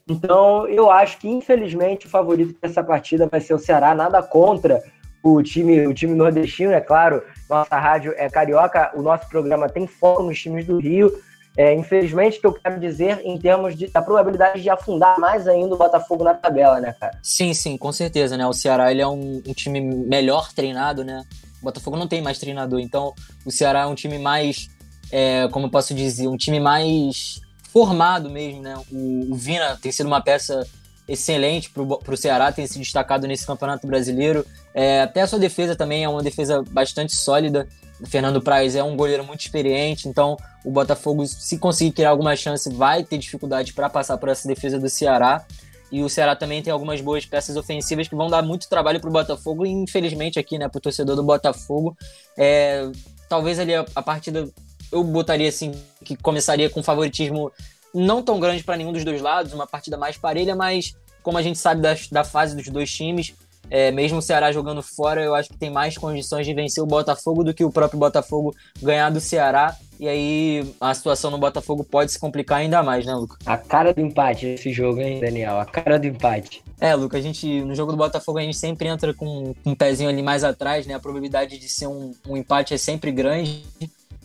[0.08, 4.82] Então, eu acho que, infelizmente, o favorito dessa partida vai ser o Ceará, nada contra
[5.22, 9.86] o time, o time nordestino, é claro, nossa rádio é carioca, o nosso programa tem
[9.86, 11.12] foco nos times do Rio.
[11.56, 15.48] É, infelizmente, o que eu quero dizer em termos de, da probabilidade de afundar mais
[15.48, 17.18] ainda o Botafogo na tabela, né, cara?
[17.20, 18.46] Sim, sim, com certeza, né?
[18.46, 21.24] O Ceará ele é um, um time melhor treinado, né?
[21.60, 23.12] O Botafogo não tem mais treinador, então
[23.44, 24.70] o Ceará é um time mais,
[25.10, 27.40] é, como eu posso dizer, um time mais
[27.72, 28.76] formado mesmo, né?
[28.90, 30.66] O, o Vina tem sido uma peça
[31.08, 34.44] excelente para o Ceará, tem se destacado nesse Campeonato Brasileiro.
[34.74, 37.66] É, até a sua defesa também é uma defesa bastante sólida.
[38.06, 42.72] Fernando Praz é um goleiro muito experiente, então o Botafogo, se conseguir criar alguma chance,
[42.72, 45.44] vai ter dificuldade para passar por essa defesa do Ceará.
[45.90, 49.08] E o Ceará também tem algumas boas peças ofensivas que vão dar muito trabalho para
[49.08, 49.64] o Botafogo.
[49.64, 51.96] E infelizmente aqui, né, para o torcedor do Botafogo,
[52.36, 52.90] é,
[53.28, 54.46] talvez ali a, a partida
[54.90, 55.72] eu botaria assim
[56.04, 57.52] que começaria com favoritismo
[57.94, 61.42] não tão grande para nenhum dos dois lados, uma partida mais parelha, mas como a
[61.42, 63.34] gente sabe da, da fase dos dois times,
[63.70, 66.86] é, mesmo o Ceará jogando fora, eu acho que tem mais condições de vencer o
[66.86, 69.76] Botafogo do que o próprio Botafogo ganhar do Ceará.
[70.00, 73.36] E aí a situação no Botafogo pode se complicar ainda mais, né, Luca?
[73.44, 75.58] A cara do empate esse jogo, hein, Daniel?
[75.58, 76.62] A cara do empate.
[76.80, 79.74] É, Luca, a gente no jogo do Botafogo a gente sempre entra com, com um
[79.74, 80.94] pezinho ali mais atrás, né?
[80.94, 83.64] A probabilidade de ser um, um empate é sempre grande.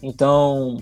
[0.04, 0.78] Então,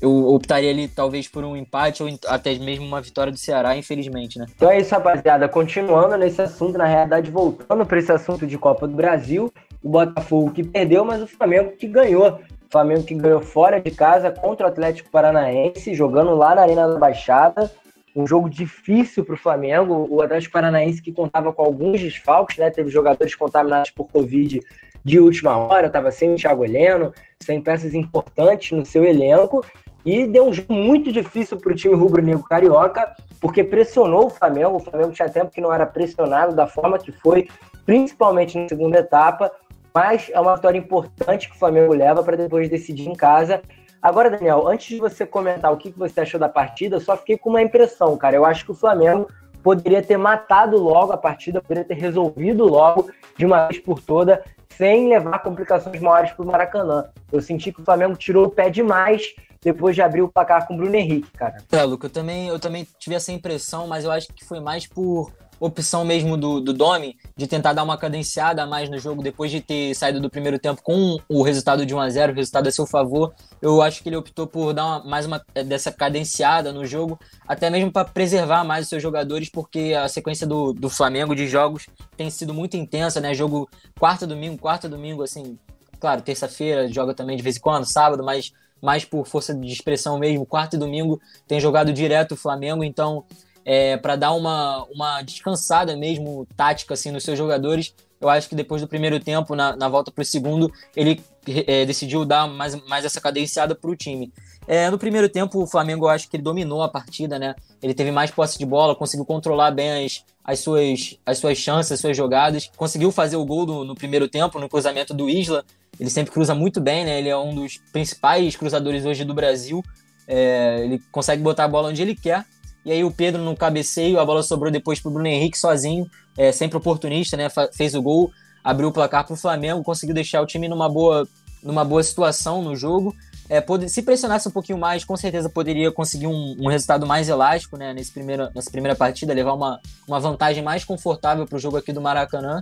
[0.00, 4.36] eu optaria ali talvez por um empate ou até mesmo uma vitória do Ceará, infelizmente,
[4.36, 4.46] né?
[4.56, 5.48] Então é isso, rapaziada.
[5.48, 10.50] Continuando nesse assunto, na realidade, voltando para esse assunto de Copa do Brasil, o Botafogo
[10.50, 12.40] que perdeu, mas o Flamengo que ganhou.
[12.40, 16.88] O Flamengo que ganhou fora de casa contra o Atlético Paranaense, jogando lá na Arena
[16.88, 17.70] da Baixada.
[18.16, 20.06] Um jogo difícil para o Flamengo.
[20.10, 22.70] O Atlético Paranaense que contava com alguns desfalques, né?
[22.70, 24.60] Teve jogadores contaminados por Covid
[25.04, 29.64] de última hora, estava sem o Thiago Heleno, sem peças importantes no seu elenco.
[30.04, 34.76] E deu um jogo muito difícil para o time rubro-negro carioca, porque pressionou o Flamengo.
[34.76, 37.48] O Flamengo tinha tempo que não era pressionado da forma que foi,
[37.86, 39.50] principalmente na segunda etapa.
[39.94, 43.62] Mas é uma vitória importante que o Flamengo leva para depois decidir em casa.
[44.00, 47.38] Agora, Daniel, antes de você comentar o que você achou da partida, eu só fiquei
[47.38, 48.34] com uma impressão, cara.
[48.34, 49.28] Eu acho que o Flamengo
[49.62, 54.42] poderia ter matado logo a partida, poderia ter resolvido logo de uma vez por toda,
[54.76, 57.06] sem levar complicações maiores para o Maracanã.
[57.30, 60.74] Eu senti que o Flamengo tirou o pé demais depois de abrir o placar com
[60.74, 61.56] o Bruno Henrique, cara.
[61.70, 64.86] É, Luca, eu também, eu também tive essa impressão, mas eu acho que foi mais
[64.86, 65.32] por
[65.64, 69.48] opção mesmo do, do Domi de tentar dar uma cadenciada a mais no jogo depois
[69.48, 72.66] de ter saído do primeiro tempo com o resultado de 1 a 0 o resultado
[72.66, 73.32] a seu favor.
[73.60, 77.70] Eu acho que ele optou por dar uma, mais uma dessa cadenciada no jogo, até
[77.70, 81.86] mesmo para preservar mais os seus jogadores, porque a sequência do, do Flamengo de jogos
[82.16, 83.32] tem sido muito intensa, né?
[83.32, 83.70] Jogo
[84.00, 85.56] quarta domingo, quarta domingo, assim,
[86.00, 90.18] claro, terça-feira joga também de vez em quando, sábado, mas mais por força de expressão
[90.18, 90.44] mesmo.
[90.44, 93.24] Quarto e domingo tem jogado direto o Flamengo, então
[93.64, 97.94] é, para dar uma, uma descansada mesmo tática assim nos seus jogadores.
[98.20, 101.20] Eu acho que depois do primeiro tempo, na, na volta para o segundo, ele
[101.66, 104.32] é, decidiu dar mais, mais essa cadenciada para o time.
[104.66, 107.54] É, no primeiro tempo, o Flamengo, eu acho que ele dominou a partida, né?
[107.82, 111.90] Ele teve mais posse de bola, conseguiu controlar bem as, as, suas, as suas chances,
[111.90, 112.70] as suas jogadas.
[112.76, 115.64] Conseguiu fazer o gol do, no primeiro tempo, no cruzamento do Isla.
[115.98, 117.18] Ele sempre cruza muito bem, né?
[117.18, 119.82] Ele é um dos principais cruzadores hoje do Brasil.
[120.28, 122.44] É, ele consegue botar a bola onde ele quer.
[122.84, 126.10] E aí o Pedro no cabeceio, a bola sobrou depois para o Bruno Henrique sozinho,
[126.36, 127.48] é, sempre oportunista, né?
[127.72, 131.26] Fez o gol, abriu o placar para o Flamengo, conseguiu deixar o time numa boa,
[131.62, 133.14] numa boa situação no jogo.
[133.48, 137.28] É, pode, se pressionasse um pouquinho mais, com certeza poderia conseguir um, um resultado mais
[137.28, 141.58] elástico né, nesse primeiro, nessa primeira partida, levar uma, uma vantagem mais confortável para o
[141.58, 142.60] jogo aqui do Maracanã.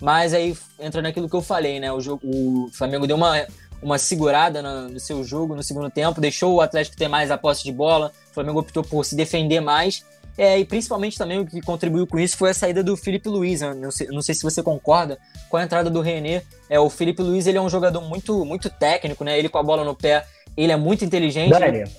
[0.00, 1.92] Mas aí entra naquilo que eu falei, né?
[1.92, 3.36] O, jogo, o Flamengo deu uma,
[3.82, 7.36] uma segurada no, no, seu jogo no segundo tempo, deixou o Atlético ter mais a
[7.36, 10.04] posse de bola, o Flamengo optou por se defender mais.
[10.38, 13.60] É, e principalmente também o que contribuiu com isso foi a saída do Felipe Luiz.
[13.60, 13.74] Né?
[13.74, 15.18] Não sei, não sei se você concorda
[15.50, 16.42] com a entrada do René.
[16.70, 19.38] É, o Felipe Luiz ele é um jogador muito, muito técnico, né?
[19.38, 20.24] Ele com a bola no pé,
[20.56, 21.50] ele é muito inteligente.
[21.50, 21.90] Dani, ele...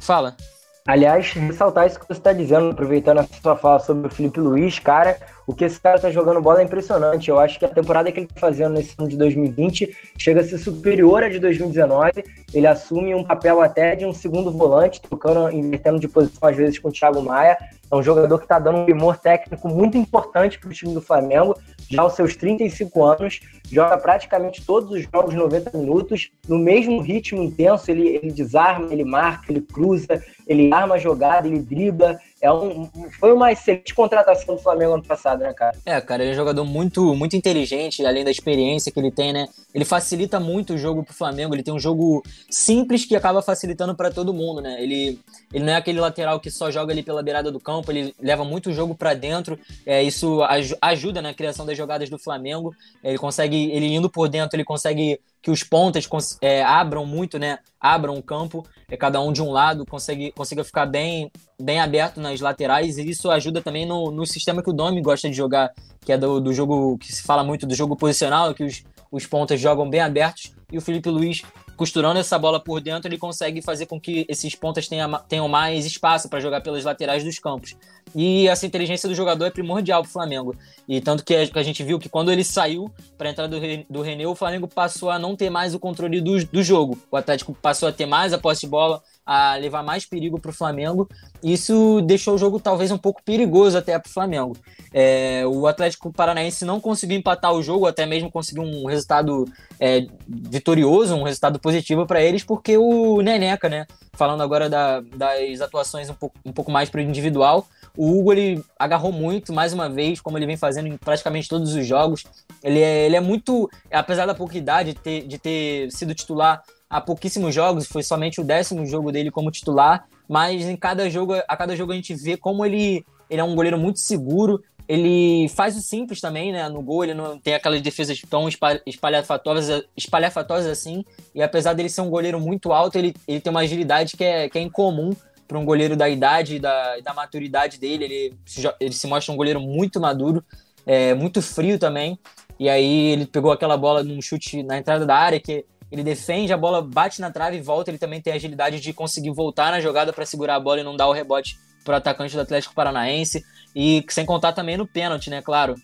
[0.00, 0.36] Fala.
[0.84, 4.80] Aliás, ressaltar isso que você está dizendo, aproveitando a sua fala sobre o Felipe Luiz,
[4.80, 5.16] cara,
[5.46, 7.28] o que esse cara tá jogando bola é impressionante.
[7.28, 10.44] Eu acho que a temporada que ele tá fazendo nesse ano de 2020 chega a
[10.44, 12.24] ser superior à de 2019.
[12.52, 16.80] Ele assume um papel até de um segundo volante, tocando, invertendo de posição às vezes
[16.80, 17.56] com o Thiago Maia.
[17.88, 21.00] É um jogador que está dando um primor técnico muito importante para o time do
[21.00, 21.56] Flamengo,
[21.90, 23.40] já aos seus 35 anos,
[23.70, 29.04] joga praticamente todos os jogos 90 minutos, no mesmo ritmo intenso, ele, ele desarma, ele
[29.04, 34.56] marca, ele cruza, ele arma a jogada, ele dribla, é um, foi uma excelente contratação
[34.56, 35.78] do Flamengo ano passado, né, cara?
[35.86, 39.32] É, cara, ele é um jogador muito, muito inteligente, além da experiência que ele tem,
[39.32, 39.46] né?
[39.72, 41.54] Ele facilita muito o jogo pro Flamengo.
[41.54, 44.82] Ele tem um jogo simples que acaba facilitando para todo mundo, né?
[44.82, 45.20] Ele,
[45.54, 48.44] ele não é aquele lateral que só joga ali pela beirada do campo, ele leva
[48.44, 49.56] muito o jogo para dentro.
[49.86, 50.40] É, isso
[50.80, 52.74] ajuda na criação das jogadas do Flamengo.
[53.04, 56.08] Ele consegue, ele indo por dentro, ele consegue que os pontas
[56.40, 57.58] é, abram muito, né?
[57.80, 62.20] Abram o campo, é, cada um de um lado, consegue, consiga ficar bem, bem aberto
[62.20, 65.72] nas laterais, e isso ajuda também no, no sistema que o Domi gosta de jogar,
[66.00, 69.26] que é do, do jogo que se fala muito do jogo posicional, que os, os
[69.26, 71.42] pontas jogam bem abertos, e o Felipe Luiz
[71.76, 75.84] costurando essa bola por dentro, ele consegue fazer com que esses pontas tenham, tenham mais
[75.84, 77.74] espaço para jogar pelas laterais dos campos.
[78.14, 80.56] E essa inteligência do jogador é primordial para o Flamengo.
[80.86, 84.26] E tanto que a gente viu que quando ele saiu para a entrada do, René,
[84.26, 86.98] o Flamengo passou a não ter mais o controle do, do jogo.
[87.10, 90.50] O Atlético passou a ter mais a posse de bola, a levar mais perigo para
[90.50, 91.08] o Flamengo.
[91.42, 94.56] Isso deixou o jogo talvez um pouco perigoso até para o Flamengo.
[94.92, 99.44] É, o Atlético Paranaense não conseguiu empatar o jogo, até mesmo conseguiu um resultado
[99.80, 103.86] é, vitorioso, um resultado positivo para eles, porque o Neneca, né?
[104.14, 108.32] Falando agora da, das atuações um pouco, um pouco mais para o individual, o Hugo
[108.32, 112.24] ele agarrou muito, mais uma vez, como ele vem fazendo em praticamente todos os jogos.
[112.62, 116.62] Ele é, ele é muito, apesar da pouca idade de ter, de ter sido titular
[116.92, 121.32] há pouquíssimos jogos, foi somente o décimo jogo dele como titular, mas em cada jogo,
[121.48, 125.48] a cada jogo a gente vê como ele, ele é um goleiro muito seguro, ele
[125.48, 126.68] faz o simples também, né?
[126.68, 128.46] No gol, ele não tem aquelas defesas tão
[128.84, 131.02] espalhafatosas, espalhafatosas assim.
[131.34, 134.50] E apesar dele ser um goleiro muito alto, ele, ele tem uma agilidade que é,
[134.50, 135.12] que é incomum
[135.48, 138.04] para um goleiro da idade e da, da maturidade dele.
[138.04, 138.34] Ele,
[138.80, 140.44] ele se mostra um goleiro muito maduro,
[140.84, 142.18] é, muito frio também.
[142.58, 146.54] E aí ele pegou aquela bola num chute na entrada da área que ele defende,
[146.54, 147.90] a bola bate na trave e volta.
[147.90, 150.82] Ele também tem a agilidade de conseguir voltar na jogada para segurar a bola e
[150.82, 153.44] não dar o rebote para o atacante do Atlético Paranaense.
[153.76, 155.42] E sem contar também no pênalti, né?
[155.42, 155.74] Claro.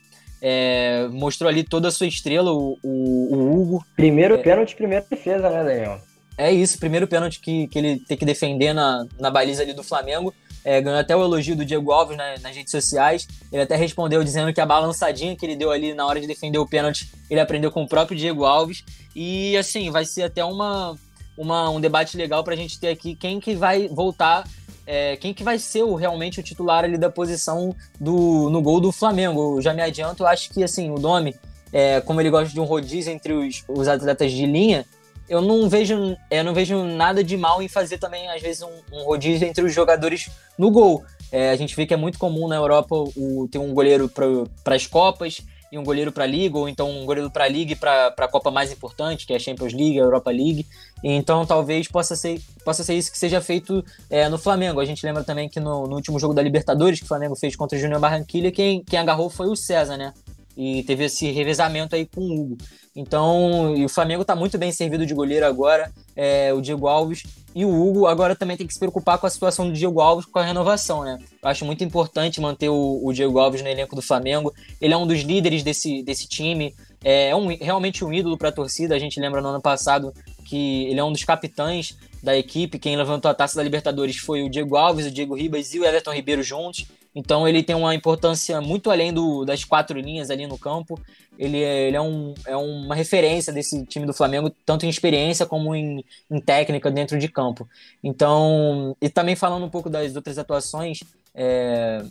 [0.41, 3.85] É, mostrou ali toda a sua estrela, o, o, o Hugo.
[3.95, 6.01] Primeiro é, pênalti, primeira defesa, né, Daniel?
[6.39, 9.83] É isso, primeiro pênalti que, que ele tem que defender na, na baliza ali do
[9.83, 10.33] Flamengo.
[10.69, 13.27] É, ganhou até o elogio do Diego Alves né, nas redes sociais.
[13.51, 16.59] Ele até respondeu dizendo que a balançadinha que ele deu ali na hora de defender
[16.59, 18.85] o pênalti, ele aprendeu com o próprio Diego Alves.
[19.17, 20.95] E assim, vai ser até uma,
[21.39, 24.47] uma, um debate legal para a gente ter aqui quem que vai voltar,
[24.87, 28.79] é, quem que vai ser o, realmente o titular ali da posição do, no gol
[28.79, 29.57] do Flamengo.
[29.57, 31.35] Eu já me adianto, eu acho que assim, o Domi,
[31.73, 34.85] é, como ele gosta de um rodízio entre os, os atletas de linha,
[35.29, 38.97] eu não vejo, eu não vejo nada de mal em fazer também, às vezes, um,
[38.97, 41.05] um rodízio entre os jogadores no gol.
[41.31, 44.75] É, a gente vê que é muito comum na Europa o, ter um goleiro para
[44.75, 47.73] as Copas e um goleiro para a Liga, ou então um goleiro para a Liga
[47.73, 50.67] e para a Copa mais importante, que é a Champions League, a Europa League.
[51.05, 54.81] Então talvez possa ser, possa ser isso que seja feito é, no Flamengo.
[54.81, 57.55] A gente lembra também que no, no, último jogo da Libertadores, que o Flamengo fez
[57.55, 60.15] contra o Júnior Barranquilla, quem, quem agarrou foi o César, né?
[60.61, 62.59] E teve esse revezamento aí com o Hugo.
[62.97, 67.23] Então, o Flamengo está muito bem servido de goleiro agora, é, o Diego Alves.
[67.55, 70.27] E o Hugo agora também tem que se preocupar com a situação do Diego Alves
[70.27, 71.17] com a renovação, né?
[71.41, 74.53] Eu acho muito importante manter o, o Diego Alves no elenco do Flamengo.
[74.81, 78.53] Ele é um dos líderes desse, desse time, é um, realmente um ídolo para a
[78.53, 78.97] torcida.
[78.97, 80.13] A gente lembra no ano passado
[80.45, 82.81] que ele é um dos capitães da equipe.
[82.81, 85.85] Quem levantou a taça da Libertadores foi o Diego Alves, o Diego Ribas e o
[85.85, 86.87] Everton Ribeiro juntos.
[87.15, 91.01] Então ele tem uma importância muito além do, das quatro linhas ali no campo.
[91.39, 95.47] Ele, é, ele é, um, é uma referência desse time do Flamengo, tanto em experiência
[95.47, 97.69] como em, em técnica dentro de campo.
[98.03, 101.01] Então, e também falando um pouco das outras atuações
[101.35, 102.03] é,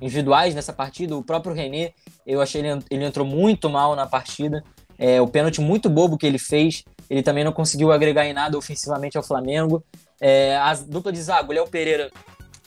[0.00, 1.92] individuais nessa partida, o próprio René,
[2.26, 4.62] eu achei ele, ele entrou muito mal na partida.
[4.98, 8.58] É, o pênalti muito bobo que ele fez, ele também não conseguiu agregar em nada
[8.58, 9.82] ofensivamente ao Flamengo.
[10.20, 12.10] É, a dupla de zaga, o Léo Pereira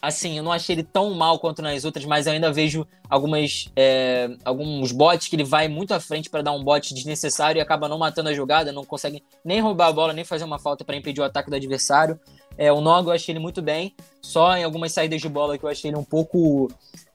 [0.03, 3.69] assim, eu não achei ele tão mal quanto nas outras, mas eu ainda vejo algumas
[3.73, 7.61] é, alguns botes que ele vai muito à frente para dar um bote desnecessário e
[7.61, 10.83] acaba não matando a jogada, não consegue nem roubar a bola, nem fazer uma falta
[10.83, 12.19] para impedir o ataque do adversário.
[12.57, 15.63] É, o Nogo eu achei ele muito bem, só em algumas saídas de bola que
[15.63, 16.67] eu achei ele um pouco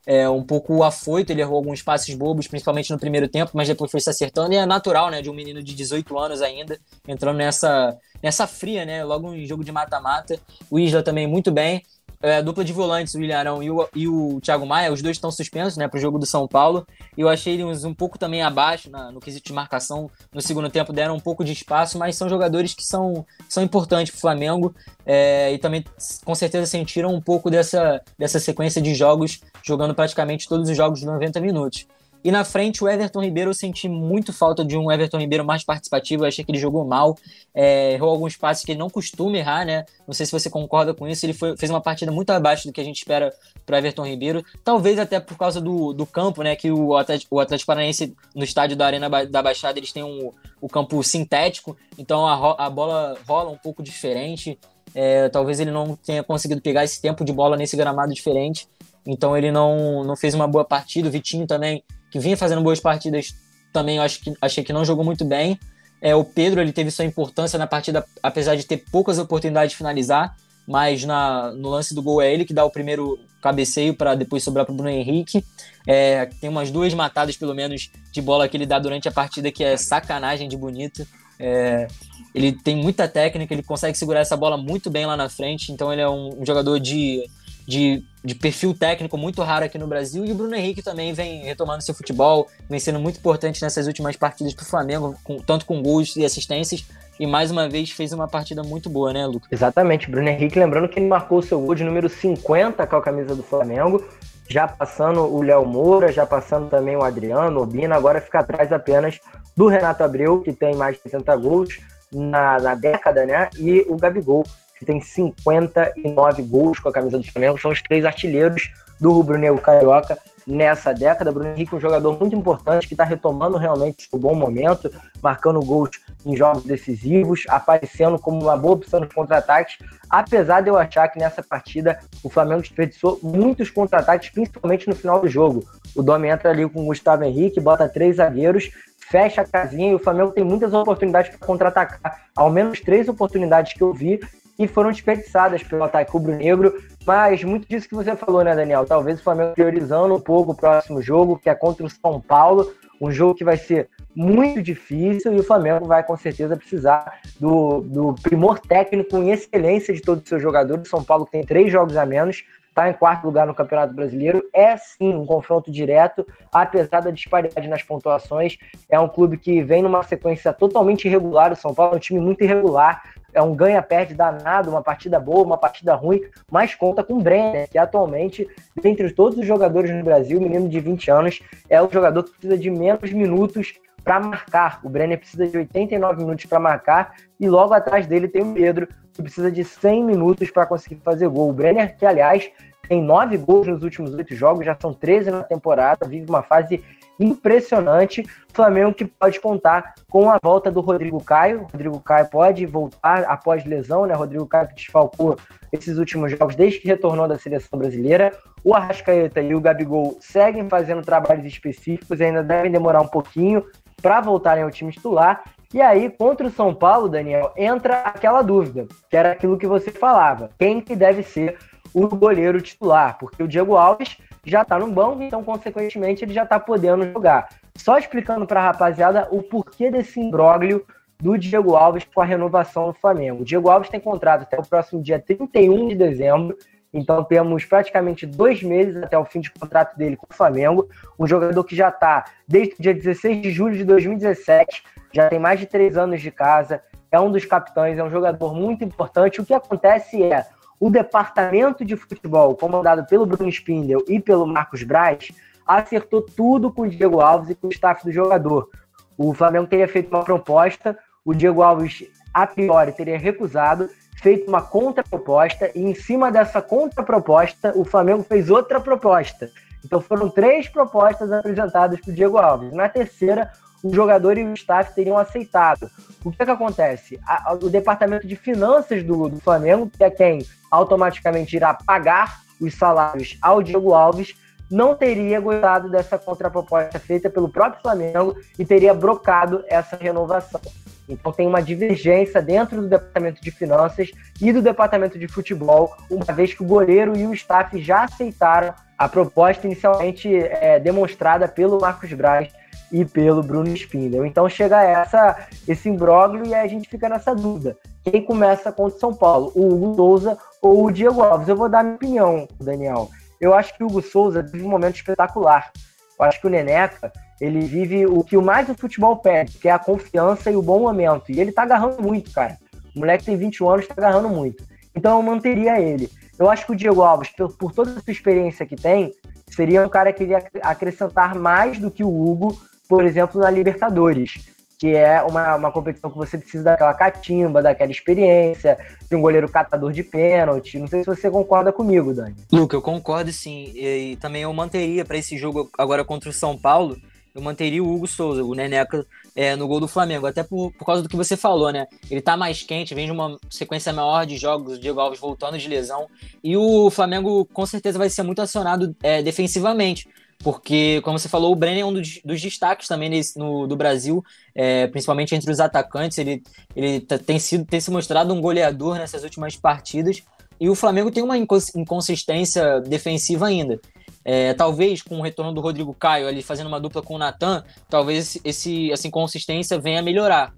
[0.06, 3.90] é, um pouco afoito, ele errou alguns passes bobos, principalmente no primeiro tempo, mas depois
[3.90, 7.36] foi se acertando, e é natural, né, de um menino de 18 anos ainda, entrando
[7.36, 11.82] nessa, nessa fria, né, logo em jogo de mata-mata, o Isla também muito bem,
[12.20, 15.16] é, dupla de volantes, o William Arão e o, e o Thiago Maia, os dois
[15.16, 16.86] estão suspensos né, para o jogo do São Paulo.
[17.16, 20.10] Eu achei eles um pouco também abaixo na, no quesito de marcação.
[20.32, 24.10] No segundo tempo deram um pouco de espaço, mas são jogadores que são, são importantes
[24.10, 24.74] para o Flamengo
[25.06, 25.84] é, e também
[26.24, 31.00] com certeza sentiram um pouco dessa, dessa sequência de jogos, jogando praticamente todos os jogos
[31.00, 31.86] de 90 minutos.
[32.24, 35.62] E na frente, o Everton Ribeiro, eu senti muito falta de um Everton Ribeiro mais
[35.62, 36.24] participativo.
[36.24, 37.16] Eu achei que ele jogou mal,
[37.54, 39.84] é, errou alguns passes que ele não costuma errar, né?
[40.06, 41.24] Não sei se você concorda com isso.
[41.24, 43.32] Ele foi, fez uma partida muito abaixo do que a gente espera
[43.64, 44.44] para Everton Ribeiro.
[44.64, 46.56] Talvez até por causa do, do campo, né?
[46.56, 50.32] Que o Atlético, o Atlético Paranaense, no estádio da Arena da Baixada, eles têm um,
[50.60, 54.58] o campo sintético, então a, a bola rola um pouco diferente.
[54.94, 58.68] É, talvez ele não tenha conseguido pegar esse tempo de bola nesse gramado diferente.
[59.06, 61.08] Então ele não, não fez uma boa partida.
[61.08, 63.34] O Vitinho também que vinha fazendo boas partidas,
[63.72, 65.58] também eu acho que, achei que não jogou muito bem.
[66.00, 69.76] É, o Pedro ele teve sua importância na partida, apesar de ter poucas oportunidades de
[69.76, 74.14] finalizar, mas na, no lance do gol é ele que dá o primeiro cabeceio para
[74.14, 75.44] depois sobrar para o Bruno Henrique.
[75.86, 79.50] É, tem umas duas matadas, pelo menos, de bola que ele dá durante a partida,
[79.50, 81.06] que é sacanagem de bonito.
[81.38, 81.86] É,
[82.34, 85.92] ele tem muita técnica, ele consegue segurar essa bola muito bem lá na frente, então
[85.92, 87.24] ele é um, um jogador de
[87.68, 90.24] de, de perfil técnico muito raro aqui no Brasil.
[90.24, 94.16] E o Bruno Henrique também vem retomando seu futebol, vem sendo muito importante nessas últimas
[94.16, 96.86] partidas para o Flamengo, com, tanto com gols e assistências.
[97.20, 99.50] E mais uma vez fez uma partida muito boa, né, Lucas?
[99.52, 103.02] Exatamente, Bruno Henrique, lembrando que ele marcou o seu gol de número 50 com a
[103.02, 104.02] camisa do Flamengo,
[104.48, 108.72] já passando o Léo Moura, já passando também o Adriano, o Bina, agora fica atrás
[108.72, 109.20] apenas
[109.54, 111.78] do Renato Abreu, que tem mais de 60 gols
[112.10, 113.50] na, na década, né?
[113.58, 114.44] E o Gabigol,
[114.78, 118.70] que tem 59 gols com a camisa do Flamengo, são os três artilheiros
[119.00, 121.30] do rubro-negro carioca nessa década.
[121.30, 124.90] Bruno Henrique é um jogador muito importante que está retomando realmente o bom momento,
[125.22, 125.90] marcando gols
[126.24, 129.76] em jogos decisivos, aparecendo como uma boa opção nos contra-ataques,
[130.08, 135.20] apesar de eu achar que nessa partida o Flamengo desperdiçou muitos contra-ataques, principalmente no final
[135.20, 135.64] do jogo.
[135.94, 139.94] O Domi entra ali com o Gustavo Henrique, bota três zagueiros, fecha a casinha e
[139.94, 142.28] o Flamengo tem muitas oportunidades para contra-atacar.
[142.34, 144.20] Ao menos três oportunidades que eu vi
[144.58, 146.74] e foram desperdiçadas pelo ataque rubro-negro.
[147.06, 148.84] Mas muito disso que você falou, né, Daniel?
[148.84, 152.72] Talvez o Flamengo priorizando um pouco o próximo jogo, que é contra o São Paulo,
[153.00, 157.80] um jogo que vai ser muito difícil e o Flamengo vai com certeza precisar do,
[157.82, 160.88] do primor técnico em excelência de todos os seus jogadores.
[160.88, 164.44] São Paulo tem três jogos a menos, está em quarto lugar no Campeonato Brasileiro.
[164.52, 168.58] É sim um confronto direto, apesar da disparidade nas pontuações.
[168.88, 171.52] É um clube que vem numa sequência totalmente irregular.
[171.52, 173.02] O São Paulo é um time muito irregular.
[173.38, 176.20] É um ganha-perde danado, uma partida boa, uma partida ruim,
[176.50, 178.48] mas conta com o Brenner, que atualmente,
[178.82, 182.58] dentre todos os jogadores no Brasil, menino de 20 anos, é o jogador que precisa
[182.58, 184.80] de menos minutos para marcar.
[184.82, 188.88] O Brenner precisa de 89 minutos para marcar e logo atrás dele tem o Pedro,
[189.12, 191.48] que precisa de 100 minutos para conseguir fazer gol.
[191.48, 192.50] O Brenner, que aliás
[192.88, 196.82] tem nove gols nos últimos oito jogos, já são 13 na temporada, vive uma fase
[197.18, 198.24] impressionante.
[198.52, 201.66] Flamengo que pode contar com a volta do Rodrigo Caio.
[201.72, 204.14] Rodrigo Caio pode voltar após lesão, né?
[204.14, 205.36] Rodrigo Caio que desfalcou
[205.72, 208.32] esses últimos jogos desde que retornou da seleção brasileira.
[208.64, 213.64] O Arrascaeta e o Gabigol seguem fazendo trabalhos específicos, ainda devem demorar um pouquinho
[214.00, 215.42] para voltarem ao time titular.
[215.72, 219.90] E aí, contra o São Paulo, Daniel, entra aquela dúvida, que era aquilo que você
[219.90, 220.50] falava.
[220.58, 221.58] Quem que deve ser
[221.92, 224.16] o goleiro titular, porque o Diego Alves
[224.48, 227.48] já está no banco, então, consequentemente, ele já está podendo jogar.
[227.76, 230.84] Só explicando para a rapaziada o porquê desse imbróglio
[231.20, 233.42] do Diego Alves com a renovação do Flamengo.
[233.42, 236.56] O Diego Alves tem contrato até o próximo dia 31 de dezembro,
[236.92, 240.88] então temos praticamente dois meses até o fim de contrato dele com o Flamengo.
[241.18, 244.82] Um jogador que já está desde o dia 16 de julho de 2017,
[245.12, 248.54] já tem mais de três anos de casa, é um dos capitães, é um jogador
[248.54, 249.40] muito importante.
[249.40, 250.46] O que acontece é,
[250.80, 255.30] o departamento de futebol, comandado pelo Bruno Spindel e pelo Marcos Braz,
[255.66, 258.68] acertou tudo com o Diego Alves e com o staff do jogador.
[259.16, 264.62] O Flamengo teria feito uma proposta, o Diego Alves, a priori, teria recusado, feito uma
[264.62, 269.50] contraproposta, e em cima dessa contraproposta, o Flamengo fez outra proposta.
[269.84, 272.72] Então foram três propostas apresentadas para o Diego Alves.
[272.72, 273.52] Na terceira,
[273.82, 275.90] o jogador e o staff teriam aceitado.
[276.24, 277.20] O que, é que acontece?
[277.26, 282.74] A, o departamento de finanças do, do Flamengo, que é quem automaticamente irá pagar os
[282.74, 284.34] salários ao Diego Alves,
[284.70, 290.60] não teria gostado dessa contraproposta feita pelo próprio Flamengo e teria brocado essa renovação.
[291.08, 294.10] Então tem uma divergência dentro do departamento de finanças
[294.40, 298.74] e do departamento de futebol, uma vez que o goleiro e o staff já aceitaram
[298.98, 302.52] a proposta inicialmente é, demonstrada pelo Marcos Braz
[302.92, 304.24] e pelo Bruno Spindel.
[304.24, 307.76] Então chega essa, esse imbróglio e aí a gente fica nessa dúvida.
[308.04, 309.52] Quem começa contra o São Paulo?
[309.54, 311.48] O Hugo Souza ou o Diego Alves?
[311.48, 313.10] Eu vou dar minha opinião, Daniel.
[313.40, 315.70] Eu acho que o Hugo Souza vive um momento espetacular.
[316.18, 319.72] Eu acho que o Neneca, ele vive o que mais o futebol pede, que é
[319.72, 321.30] a confiança e o bom momento.
[321.30, 322.56] E ele tá agarrando muito, cara.
[322.96, 324.64] O moleque tem 21 anos, tá agarrando muito.
[324.94, 326.10] Então eu manteria ele.
[326.38, 329.12] Eu acho que o Diego Alves, por, por toda a sua experiência que tem,
[329.48, 332.58] seria um cara que iria acrescentar mais do que o Hugo
[332.88, 337.90] por exemplo, na Libertadores, que é uma, uma competição que você precisa daquela catimba, daquela
[337.90, 338.78] experiência,
[339.10, 340.78] de um goleiro catador de pênalti.
[340.78, 342.36] Não sei se você concorda comigo, Dani.
[342.52, 343.72] Luca, eu concordo sim.
[343.74, 346.96] E, e também eu manteria para esse jogo agora contra o São Paulo,
[347.34, 350.26] eu manteria o Hugo Souza, o Neneca, é, no gol do Flamengo.
[350.26, 351.86] Até por, por causa do que você falou, né?
[352.10, 355.58] Ele tá mais quente, vem de uma sequência maior de jogos, o Diego Alves voltando
[355.58, 356.06] de lesão.
[356.42, 360.08] E o Flamengo com certeza vai ser muito acionado é, defensivamente
[360.42, 363.76] porque, como você falou, o Brenner é um dos, dos destaques também nesse, no, do
[363.76, 364.24] Brasil,
[364.54, 366.16] é, principalmente entre os atacantes.
[366.18, 366.42] Ele,
[366.76, 370.22] ele tem, sido, tem se mostrado um goleador nessas últimas partidas.
[370.60, 373.80] E o Flamengo tem uma inconsistência defensiva ainda.
[374.24, 377.64] É, talvez com o retorno do Rodrigo Caio ali fazendo uma dupla com o Natan,
[377.88, 380.52] talvez esse, essa inconsistência venha a melhorar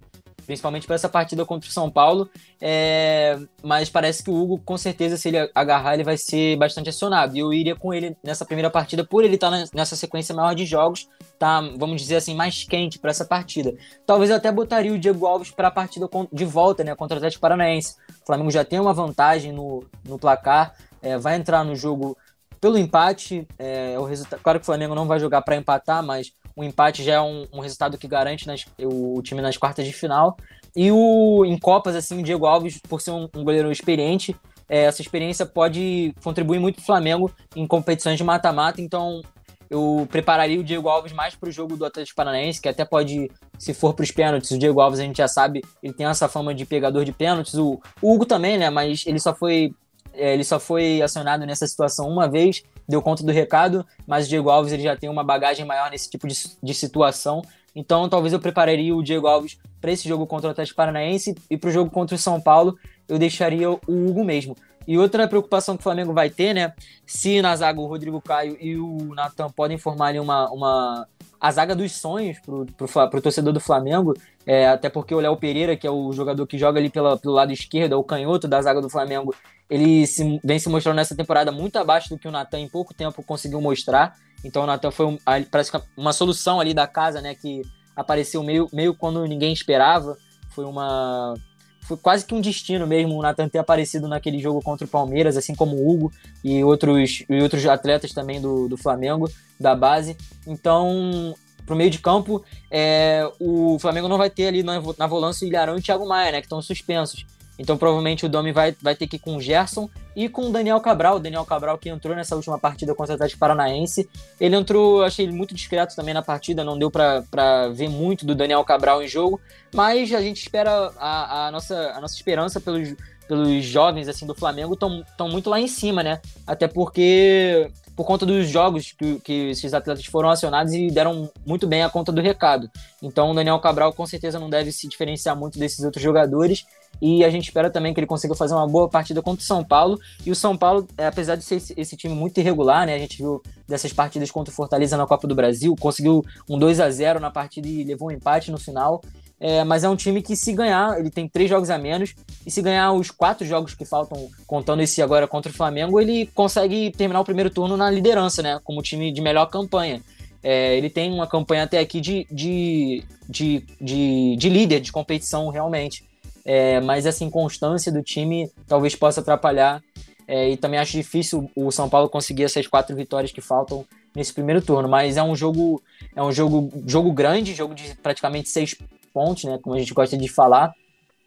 [0.50, 2.28] principalmente para essa partida contra o São Paulo.
[2.60, 6.88] É, mas parece que o Hugo, com certeza, se ele agarrar, ele vai ser bastante
[6.88, 7.36] acionado.
[7.36, 10.52] E eu iria com ele nessa primeira partida, por ele estar tá nessa sequência maior
[10.52, 13.72] de jogos, tá, vamos dizer assim, mais quente para essa partida.
[14.04, 17.18] Talvez eu até botaria o Diego Alves para a partida de volta, né, contra o
[17.18, 17.94] Atlético Paranaense.
[18.20, 22.18] O Flamengo já tem uma vantagem no, no placar, é, vai entrar no jogo
[22.60, 23.46] pelo empate.
[23.56, 27.02] É, o resultado, claro que o Flamengo não vai jogar para empatar, mas o empate
[27.02, 30.36] já é um, um resultado que garante nas, o, time nas quartas de final.
[30.74, 34.36] E o, em Copas, assim, o Diego Alves, por ser um, um goleiro experiente,
[34.68, 39.20] é, essa experiência pode contribuir muito para o Flamengo em competições de mata-mata, então
[39.68, 43.30] eu prepararia o Diego Alves mais para o jogo do Atlético Paranaense, que até pode,
[43.58, 46.28] se for para os pênaltis, o Diego Alves a gente já sabe, ele tem essa
[46.28, 49.72] fama de pegador de pênaltis, o, o Hugo também, né, mas ele só foi
[50.12, 54.28] é, ele só foi acionado nessa situação uma vez, deu conta do recado, mas o
[54.28, 57.42] Diego Alves ele já tem uma bagagem maior nesse tipo de, de situação,
[57.74, 61.56] então talvez eu prepararia o Diego Alves para esse jogo contra o Atlético Paranaense e
[61.56, 62.76] para o jogo contra o São Paulo
[63.08, 64.56] eu deixaria o Hugo mesmo.
[64.86, 66.72] E outra preocupação que o Flamengo vai ter, né?
[67.06, 71.06] Se na zaga o Rodrigo Caio e o Natan podem formar ali uma, uma
[71.40, 74.14] a zaga dos sonhos pro, pro torcedor do Flamengo,
[74.46, 77.34] é, até porque o Léo Pereira, que é o jogador que joga ali pela, pelo
[77.34, 79.34] lado esquerdo, é o canhoto da zaga do Flamengo,
[79.68, 82.92] ele se, vem se mostrando nessa temporada muito abaixo do que o Natan em pouco
[82.92, 84.16] tempo conseguiu mostrar.
[84.44, 85.18] Então o Natan foi um,
[85.50, 87.34] parece uma solução ali da casa, né?
[87.34, 87.62] Que
[87.94, 90.16] apareceu meio, meio quando ninguém esperava.
[90.50, 91.34] Foi uma.
[91.82, 95.36] Foi quase que um destino mesmo o Natan ter aparecido naquele jogo contra o Palmeiras,
[95.36, 96.12] assim como o Hugo
[96.42, 99.28] e outros, e outros atletas também do, do Flamengo,
[99.58, 100.16] da base.
[100.46, 101.34] Então,
[101.66, 105.48] pro meio de campo, é, o Flamengo não vai ter ali na, na volância o
[105.48, 106.40] Ilharão e o Thiago Maia, né?
[106.40, 107.24] Que estão suspensos.
[107.60, 109.86] Então provavelmente o Domi vai, vai ter que ir com o Gerson
[110.16, 111.16] e com o Daniel Cabral.
[111.16, 114.08] O Daniel Cabral que entrou nessa última partida contra o Atlético Paranaense.
[114.40, 118.34] Ele entrou, achei ele muito discreto também na partida, não deu para ver muito do
[118.34, 119.38] Daniel Cabral em jogo,
[119.74, 122.94] mas a gente espera a, a nossa, a nossa esperança pelos,
[123.28, 126.18] pelos jovens assim do Flamengo estão muito lá em cima, né?
[126.46, 131.66] Até porque por conta dos jogos que, que esses atletas foram acionados e deram muito
[131.66, 132.70] bem a conta do recado.
[133.02, 136.64] Então o Daniel Cabral com certeza não deve se diferenciar muito desses outros jogadores
[137.00, 139.64] e a gente espera também que ele consiga fazer uma boa partida contra o São
[139.64, 139.98] Paulo.
[140.24, 142.94] E o São Paulo, é, apesar de ser esse, esse, time muito irregular, né?
[142.94, 146.80] A gente viu dessas partidas contra o Fortaleza na Copa do Brasil, conseguiu um 2
[146.80, 149.00] a 0 na partida e levou um empate no final.
[149.40, 152.14] É, mas é um time que, se ganhar, ele tem três jogos a menos,
[152.46, 156.26] e se ganhar os quatro jogos que faltam, contando esse agora contra o Flamengo, ele
[156.34, 158.60] consegue terminar o primeiro turno na liderança, né?
[158.62, 160.02] Como time de melhor campanha.
[160.42, 165.48] É, ele tem uma campanha até aqui de, de, de, de, de líder de competição,
[165.48, 166.04] realmente.
[166.44, 169.82] É, mas essa inconstância do time talvez possa atrapalhar.
[170.28, 173.84] É, e também acho difícil o São Paulo conseguir essas quatro vitórias que faltam
[174.14, 174.88] nesse primeiro turno.
[174.88, 175.82] Mas é um jogo,
[176.14, 178.76] é um jogo, jogo grande, jogo de praticamente seis
[179.12, 179.58] pontos, né?
[179.62, 180.72] Como a gente gosta de falar.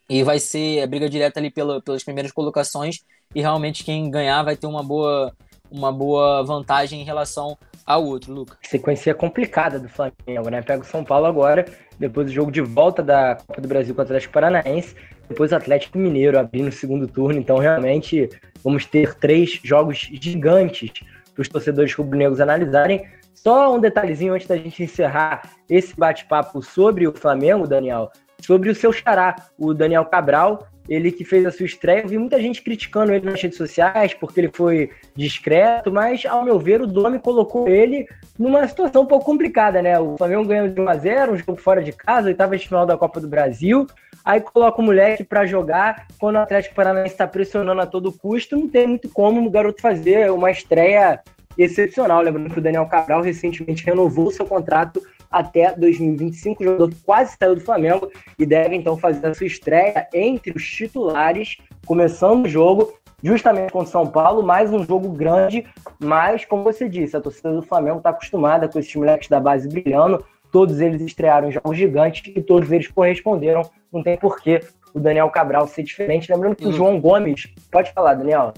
[0.10, 3.00] E vai ser a briga direta ali pela, pelas primeiras colocações.
[3.34, 5.34] E realmente quem ganhar vai ter uma boa,
[5.72, 8.58] uma boa vantagem em relação ao outro, Luca.
[8.62, 10.62] Sequência complicada do Flamengo, né?
[10.62, 11.66] Pega o São Paulo agora,
[12.00, 14.96] depois do jogo de volta da Copa do Brasil com o Atlético Paranaense,
[15.28, 17.40] depois o Atlético Mineiro abrindo o segundo turno.
[17.40, 18.30] Então, realmente,
[18.64, 20.92] vamos ter três jogos gigantes
[21.34, 23.06] para os torcedores rubro-negros analisarem.
[23.34, 28.12] Só um detalhezinho antes da gente encerrar esse bate-papo sobre o Flamengo, Daniel,
[28.42, 32.18] sobre o seu xará, o Daniel Cabral, ele que fez a sua estreia, eu vi
[32.18, 36.82] muita gente criticando ele nas redes sociais porque ele foi discreto, mas ao meu ver
[36.82, 38.06] o Domi colocou ele
[38.38, 39.98] numa situação um pouco complicada, né?
[40.00, 42.86] O Flamengo ganhou de 1 a 0, um jogo fora de casa, oitava de final
[42.86, 43.88] da Copa do Brasil.
[44.26, 48.58] Aí coloca o moleque para jogar quando o Atlético Paranaense está pressionando a todo custo,
[48.58, 51.22] não tem muito como o garoto fazer uma estreia
[51.58, 52.22] excepcional.
[52.22, 56.62] Lembrando que o Daniel Cabral recentemente renovou seu contrato até 2025.
[56.62, 60.64] O jogador quase saiu do Flamengo e deve então fazer a sua estreia entre os
[60.64, 62.94] titulares, começando o jogo
[63.24, 65.66] justamente contra o São Paulo, mais um jogo grande,
[65.98, 69.70] mas como você disse, a torcida do Flamengo está acostumada com esses moleques da base
[69.70, 74.60] brilhando, todos eles estrearam jogos gigantes e todos eles corresponderam, não tem porquê
[74.94, 76.32] o Daniel Cabral ser diferente.
[76.32, 78.54] Lembrando que o João Gomes, pode falar, Daniel.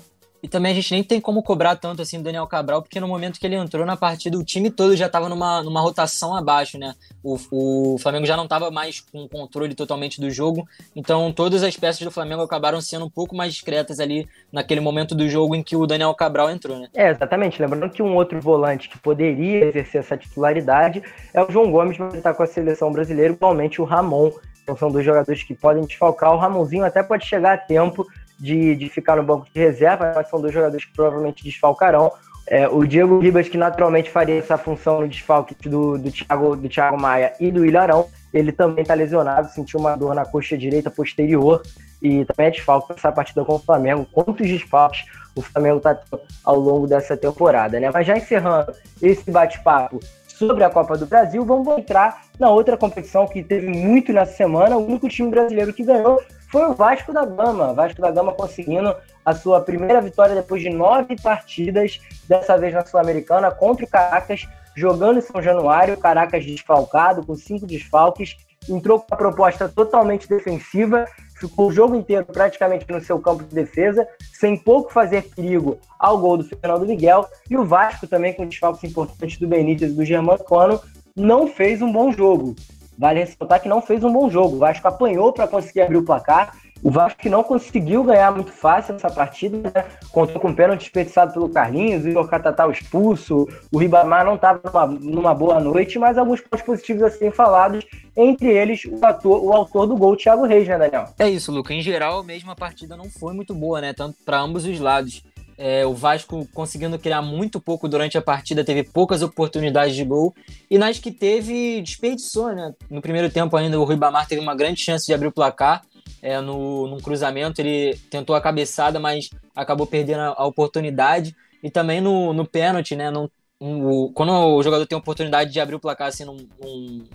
[0.45, 3.07] E também a gente nem tem como cobrar tanto assim do Daniel Cabral, porque no
[3.07, 6.77] momento que ele entrou na partida, o time todo já estava numa, numa rotação abaixo,
[6.77, 6.93] né?
[7.23, 11.75] O, o Flamengo já não estava mais com controle totalmente do jogo, então todas as
[11.75, 15.63] peças do Flamengo acabaram sendo um pouco mais discretas ali naquele momento do jogo em
[15.63, 16.89] que o Daniel Cabral entrou, né?
[16.93, 17.59] É, exatamente.
[17.59, 21.01] Lembrando que um outro volante que poderia exercer essa titularidade
[21.33, 24.29] é o João Gomes, mas ele está com a seleção brasileira, igualmente o Ramon.
[24.61, 26.35] Então são dois jogadores que podem desfalcar.
[26.35, 28.05] O Ramonzinho até pode chegar a tempo
[28.37, 32.11] de, de ficar no banco de reserva, mas são dois jogadores que provavelmente desfalcarão.
[32.47, 36.69] É, o Diego Ribas, que naturalmente faria essa função no desfalque do, do, Thiago, do
[36.69, 40.91] Thiago Maia e do Ilharão, ele também está lesionado, sentiu uma dor na coxa direita
[40.91, 41.63] posterior
[42.01, 44.05] e também é desfalque essa partida com o Flamengo.
[44.11, 45.05] Quantos desfalques
[45.35, 45.99] o Flamengo está
[46.43, 47.89] ao longo dessa temporada, né?
[47.91, 48.71] Mas já encerrando
[49.01, 54.13] esse bate-papo sobre a Copa do Brasil, vamos entrar na outra competição que teve muito
[54.13, 54.77] nessa semana.
[54.77, 56.21] O único time brasileiro que ganhou
[56.55, 57.73] foi o Vasco da Gama.
[57.73, 58.95] Vasco da Gama conseguindo
[59.25, 61.99] a sua primeira vitória depois de nove partidas,
[62.29, 67.67] dessa vez na Sul-Americana, contra o Caracas, jogando em São Januário, Caracas desfalcado, com cinco
[67.67, 68.37] desfalques,
[68.69, 71.05] entrou com uma proposta totalmente defensiva,
[71.37, 76.17] ficou o jogo inteiro praticamente no seu campo de defesa, sem pouco fazer perigo ao
[76.17, 80.05] gol do Fernando Miguel, e o Vasco também com desfalques importantes do Benítez e do
[80.05, 80.79] Germancano,
[81.13, 82.55] não fez um bom jogo.
[82.97, 84.55] Vale ressaltar que não fez um bom jogo.
[84.55, 86.55] O Vasco apanhou para conseguir abrir o placar.
[86.83, 89.85] O Vasco que não conseguiu ganhar muito fácil essa partida, né?
[90.11, 94.85] Contou com pênalti desperdiçado pelo Carlinhos, o Igor Catatal expulso, o Ribamar não estava numa,
[94.85, 97.83] numa, boa noite, mas alguns pontos positivos assim falados,
[98.15, 101.05] entre eles o, ator, o autor do gol, o Thiago Reis, né, Daniel?
[101.17, 101.73] É isso, Luca.
[101.73, 103.91] Em geral, mesmo a partida não foi muito boa, né?
[103.91, 105.23] Tanto para ambos os lados.
[105.57, 110.35] É, o Vasco conseguindo criar muito pouco durante a partida, teve poucas oportunidades de gol.
[110.69, 112.73] E nas que teve, desperdiçou, né?
[112.89, 115.81] No primeiro tempo ainda, o Ribamar teve uma grande chance de abrir o placar.
[116.21, 121.35] É, no, num cruzamento, ele tentou a cabeçada, mas acabou perdendo a, a oportunidade.
[121.63, 123.09] E também no, no pênalti, né?
[123.09, 123.29] Não,
[123.59, 126.45] um, quando o jogador tem a oportunidade de abrir o placar assim, num,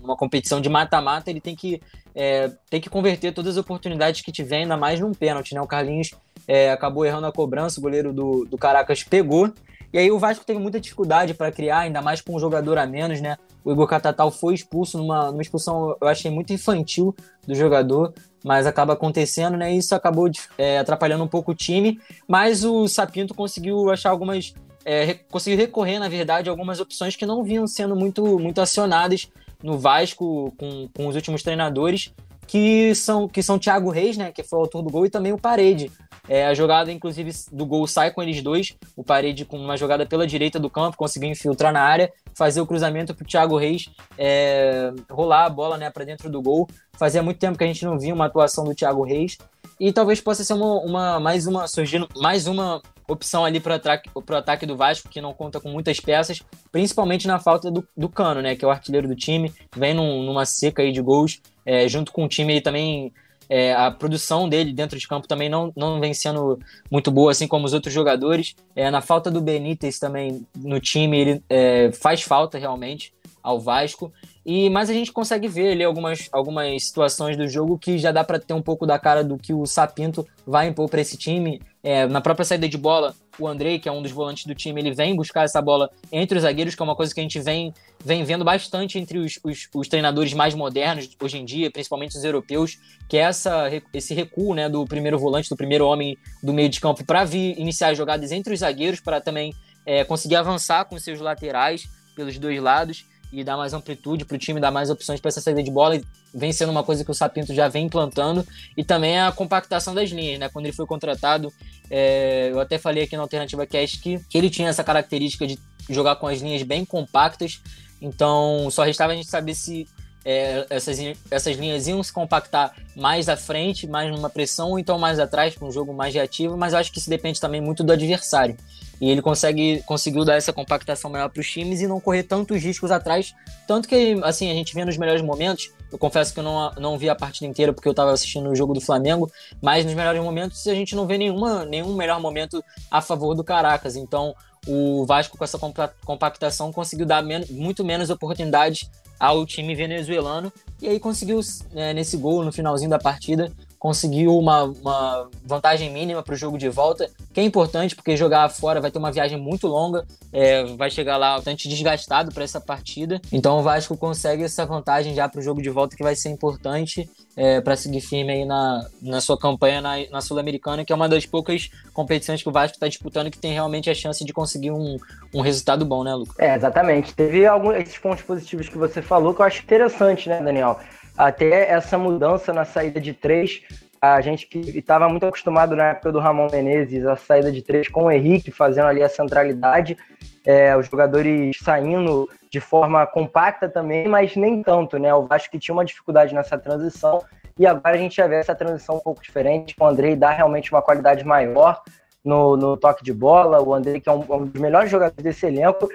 [0.00, 1.80] numa competição de mata-mata, ele tem que,
[2.14, 5.54] é, tem que converter todas as oportunidades que tiver, ainda mais num pênalti.
[5.54, 5.60] Né?
[5.60, 6.12] O Carlinhos
[6.50, 9.52] é, acabou errando a cobrança, o goleiro do, do Caracas pegou.
[9.92, 12.86] E aí o Vasco teve muita dificuldade para criar, ainda mais com um jogador a
[12.86, 13.36] menos, né?
[13.64, 17.14] O Igor Catatal foi expulso numa, numa expulsão, eu achei muito infantil
[17.46, 18.12] do jogador,
[18.44, 19.72] mas acaba acontecendo, né?
[19.72, 20.28] E isso acabou
[20.58, 22.00] é, atrapalhando um pouco o time.
[22.26, 24.52] Mas o Sapinto conseguiu achar algumas
[24.84, 29.28] é, conseguiu recorrer, na verdade, a algumas opções que não vinham sendo muito, muito acionadas
[29.62, 32.12] no Vasco com, com os últimos treinadores,
[32.50, 35.32] que são, que são Thiago Reis, né, que foi o autor do gol, e também
[35.32, 35.88] o Parede.
[36.28, 38.76] É, a jogada, inclusive, do gol sai com eles dois.
[38.96, 42.66] O Parede, com uma jogada pela direita do campo, conseguiu infiltrar na área, fazer o
[42.66, 43.88] cruzamento para Thiago Reis
[44.18, 46.68] é, rolar a bola né, para dentro do gol.
[46.98, 49.38] Fazia muito tempo que a gente não via uma atuação do Thiago Reis.
[49.78, 53.76] E talvez possa ser uma, uma mais uma surgindo mais uma opção ali para o
[53.76, 58.08] ataque, ataque do Vasco, que não conta com muitas peças, principalmente na falta do, do
[58.08, 58.54] Cano, né?
[58.54, 61.40] Que é o artilheiro do time, vem num, numa seca aí de gols,
[61.70, 63.12] é, junto com o time ele também.
[63.52, 67.48] É, a produção dele dentro de campo também não, não vem sendo muito boa, assim
[67.48, 68.54] como os outros jogadores.
[68.76, 73.12] É, na falta do Benítez também no time, ele é, faz falta realmente
[73.42, 74.12] ao Vasco.
[74.46, 78.22] E mas a gente consegue ver ali algumas, algumas situações do jogo que já dá
[78.22, 81.60] para ter um pouco da cara do que o Sapinto vai impor para esse time.
[81.82, 84.80] É, na própria saída de bola, o Andrei, que é um dos volantes do time,
[84.80, 87.40] ele vem buscar essa bola entre os zagueiros, que é uma coisa que a gente
[87.40, 87.72] vem,
[88.04, 92.24] vem vendo bastante entre os, os, os treinadores mais modernos hoje em dia, principalmente os
[92.24, 92.78] europeus,
[93.08, 96.80] que é essa, esse recuo né, do primeiro volante, do primeiro homem do meio de
[96.80, 99.52] campo, para vir iniciar jogadas entre os zagueiros, para também
[99.86, 104.38] é, conseguir avançar com seus laterais pelos dois lados e dar mais amplitude para o
[104.38, 106.00] time, dar mais opções para essa saída de bola,
[106.34, 110.10] vem sendo uma coisa que o Sapinto já vem implantando, e também a compactação das
[110.10, 110.48] linhas, né?
[110.48, 111.52] Quando ele foi contratado,
[111.90, 115.58] é, eu até falei aqui na Alternativa Cast que, que ele tinha essa característica de
[115.88, 117.60] jogar com as linhas bem compactas,
[118.00, 119.86] então só restava a gente saber se
[120.24, 120.98] é, essas,
[121.30, 125.54] essas linhas iam se compactar mais à frente, mais numa pressão, ou então mais atrás,
[125.54, 128.56] para um jogo mais reativo, mas acho que isso depende também muito do adversário.
[129.00, 132.62] E ele consegue, conseguiu dar essa compactação maior para os times e não correr tantos
[132.62, 133.34] riscos atrás.
[133.66, 135.70] Tanto que, assim, a gente vê nos melhores momentos.
[135.90, 138.54] Eu confesso que eu não, não vi a partida inteira porque eu estava assistindo o
[138.54, 139.30] jogo do Flamengo.
[139.62, 143.42] Mas nos melhores momentos a gente não vê nenhuma, nenhum melhor momento a favor do
[143.42, 143.96] Caracas.
[143.96, 144.34] Então
[144.66, 145.58] o Vasco, com essa
[146.04, 150.52] compactação, conseguiu dar men muito menos oportunidades ao time venezuelano.
[150.80, 151.40] E aí conseguiu,
[151.72, 156.58] né, nesse gol no finalzinho da partida, conseguiu uma, uma vantagem mínima para o jogo
[156.58, 160.64] de volta, que é importante porque jogar fora vai ter uma viagem muito longa, é,
[160.76, 163.22] vai chegar lá bastante desgastado para essa partida.
[163.32, 166.28] Então o Vasco consegue essa vantagem já para o jogo de volta que vai ser
[166.28, 170.96] importante é, para seguir firme aí na, na sua campanha na, na Sul-Americana, que é
[170.96, 174.32] uma das poucas competições que o Vasco está disputando que tem realmente a chance de
[174.34, 174.98] conseguir um,
[175.32, 176.38] um resultado bom, né, Lucas?
[176.38, 177.14] É, exatamente.
[177.14, 180.78] Teve alguns pontos positivos que você falou que eu acho interessante, né, Daniel?
[181.20, 183.60] Até essa mudança na saída de três,
[184.00, 187.88] a gente que estava muito acostumado na época do Ramon Menezes, a saída de três
[187.88, 189.98] com o Henrique fazendo ali a centralidade,
[190.46, 195.12] é, os jogadores saindo de forma compacta também, mas nem tanto, né?
[195.14, 197.22] O Vasco que tinha uma dificuldade nessa transição
[197.58, 200.30] e agora a gente já vê essa transição um pouco diferente, com o Andrei dá
[200.30, 201.82] realmente uma qualidade maior
[202.24, 205.44] no, no toque de bola, o Andrei que é um, um dos melhores jogadores desse
[205.44, 205.86] elenco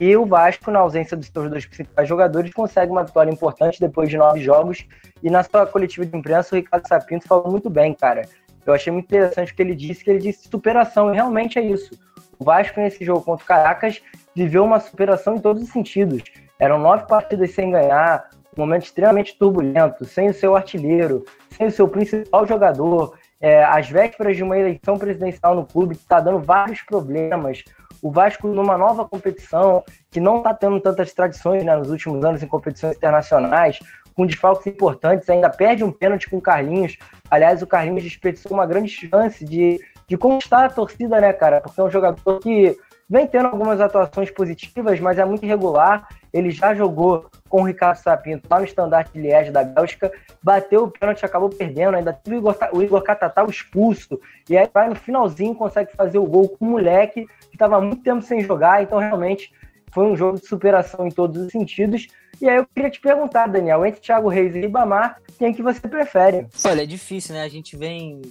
[0.00, 4.08] e o Vasco, na ausência dos seus dois principais jogadores, consegue uma vitória importante depois
[4.08, 4.86] de nove jogos.
[5.22, 8.22] E na sua coletiva de imprensa, o Ricardo Sapinto falou muito bem, cara.
[8.64, 11.62] Eu achei muito interessante o que ele disse, que ele disse superação, e realmente é
[11.62, 11.98] isso.
[12.38, 14.00] O Vasco, nesse jogo contra o Caracas,
[14.34, 16.22] viveu uma superação em todos os sentidos.
[16.58, 21.70] Eram nove partidas sem ganhar, um momento extremamente turbulento, sem o seu artilheiro, sem o
[21.70, 26.40] seu principal jogador, é, às vésperas de uma eleição presidencial no clube que está dando
[26.40, 27.64] vários problemas,
[28.02, 32.42] o Vasco numa nova competição que não está tendo tantas tradições né, nos últimos anos
[32.42, 33.78] em competições internacionais,
[34.14, 36.96] com desfalques importantes, ainda perde um pênalti com o Carlinhos.
[37.30, 41.60] Aliás, o Carlinhos desperdiçou uma grande chance de, de conquistar a torcida, né, cara?
[41.60, 42.76] Porque é um jogador que
[43.08, 46.08] vem tendo algumas atuações positivas, mas é muito irregular.
[46.32, 50.12] Ele já jogou com o Ricardo Sapinto lá no Standard de Liège da Bélgica,
[50.42, 54.68] bateu o pênalti, acabou perdendo, ainda teve o Igor, o Igor Catatal expulso, e aí
[54.72, 58.42] vai no finalzinho, consegue fazer o gol com o moleque, que estava muito tempo sem
[58.42, 59.52] jogar, então realmente
[59.92, 62.06] foi um jogo de superação em todos os sentidos.
[62.40, 65.88] E aí eu queria te perguntar, Daniel, entre Thiago Reis e Ribamar, quem que você
[65.88, 66.46] prefere?
[66.64, 67.42] Olha, é difícil, né?
[67.42, 68.22] A gente vem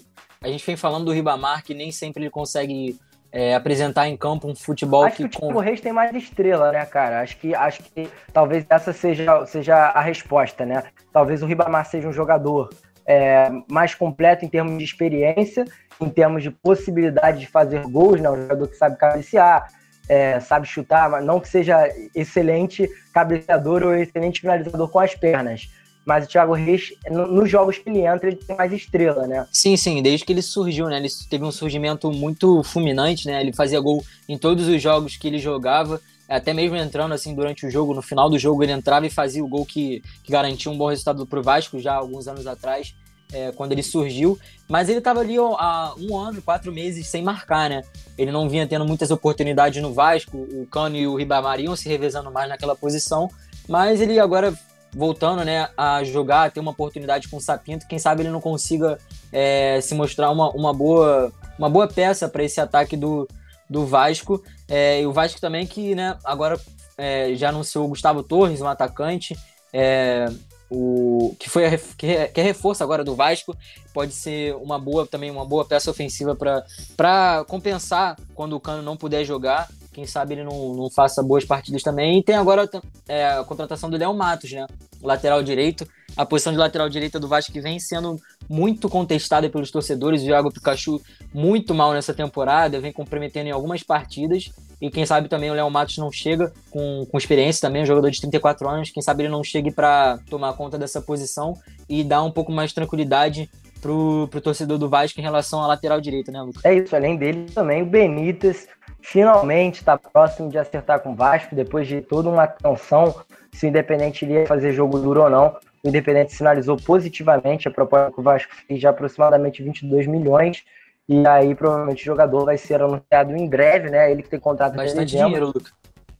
[0.41, 2.97] a gente vem falando do Ribamar que nem sempre ele consegue
[3.31, 6.71] é, apresentar em campo um futebol acho que, que o Thiago Reis tem mais estrela,
[6.71, 7.21] né, cara?
[7.21, 10.83] Acho que acho que talvez essa seja seja a resposta, né?
[11.11, 12.69] Talvez o Ribamar seja um jogador
[13.05, 15.65] é, mais completo em termos de experiência,
[15.99, 18.29] em termos de possibilidade de fazer gols, né?
[18.29, 19.67] Um jogador que sabe cabecear,
[20.09, 25.69] é, sabe chutar, mas não que seja excelente cabeceador ou excelente finalizador com as pernas.
[26.07, 29.45] Mas o Thiago Reis, nos jogos que ele entra, ele tem mais estrela, né?
[29.51, 30.95] Sim, sim, desde que ele surgiu, né?
[30.97, 33.41] Ele teve um surgimento muito fulminante, né?
[33.41, 35.99] Ele fazia gol em todos os jogos que ele jogava,
[36.29, 39.43] até mesmo entrando assim durante o jogo, no final do jogo ele entrava e fazia
[39.43, 42.95] o gol que, que garantia um bom resultado pro Vasco já alguns anos atrás
[43.33, 47.21] é, quando ele surgiu, mas ele estava ali ó, há um ano, quatro meses sem
[47.21, 47.81] marcar, né?
[48.17, 51.89] Ele não vinha tendo muitas oportunidades no Vasco, o Cano e o Ribamar iam se
[51.89, 53.29] revezando mais naquela posição,
[53.67, 54.57] mas ele agora
[54.97, 58.41] voltando né, a jogar, a ter uma oportunidade com o Sapinto, quem sabe ele não
[58.41, 58.97] consiga
[59.31, 63.27] é, se mostrar uma, uma, boa, uma boa peça para esse ataque do,
[63.69, 64.43] do Vasco.
[64.67, 66.59] É, e o Vasco também que né, agora
[66.97, 69.37] é, já anunciou o Gustavo Torres, um atacante,
[69.71, 70.25] é,
[70.67, 73.55] o que foi a, que, é, que é reforço agora do Vasco
[73.93, 78.97] pode ser uma boa também uma boa peça ofensiva para compensar quando o Cano não
[78.97, 82.19] puder jogar quem sabe ele não, não faça boas partidas também.
[82.19, 82.69] E tem agora
[83.07, 84.67] é, a contratação do Léo Matos né?
[85.01, 85.87] Lateral direito.
[86.15, 88.15] A posição de lateral direita do Vasco que vem sendo
[88.47, 90.21] muito contestada pelos torcedores.
[90.21, 91.01] O Iago Pikachu
[91.33, 94.51] muito mal nessa temporada vem comprometendo em algumas partidas.
[94.79, 98.11] E quem sabe também o Léo Matos não chega com, com experiência também, um jogador
[98.11, 98.91] de 34 anos.
[98.91, 101.55] Quem sabe ele não chegue para tomar conta dessa posição
[101.89, 103.49] e dar um pouco mais de tranquilidade
[103.81, 106.63] pro, pro torcedor do Vasco em relação à lateral direita, né, Lucas?
[106.63, 108.67] É isso, além dele também o Benítez
[109.07, 113.15] finalmente está próximo de acertar com o Vasco, depois de toda uma tensão
[113.53, 115.55] se o Independente iria fazer jogo duro ou não.
[115.83, 120.63] O Independente sinalizou positivamente a proposta que o Vasco fez de aproximadamente 22 milhões
[121.07, 124.11] e aí, provavelmente, o jogador vai ser anunciado em breve, né?
[124.11, 125.71] Ele que tem contrato Bastante dinheiro, Luca.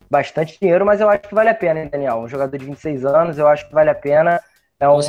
[0.10, 2.20] Bastante dinheiro, mas eu acho que vale a pena, hein, Daniel?
[2.20, 4.42] Um jogador de 26 anos, eu acho que vale a pena.
[4.80, 5.00] É um,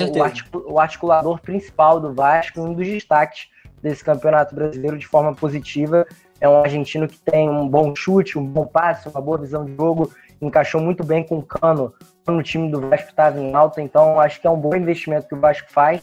[0.66, 3.48] o, articulador principal do Vasco, um dos destaques
[3.80, 6.04] desse campeonato brasileiro de forma positiva.
[6.40, 9.74] É um argentino que tem um bom chute, um bom passe, uma boa visão de
[9.74, 11.92] jogo, encaixou muito bem com o Cano
[12.32, 15.34] no time do Vasco estava em alta, então acho que é um bom investimento que
[15.34, 16.02] o Vasco faz.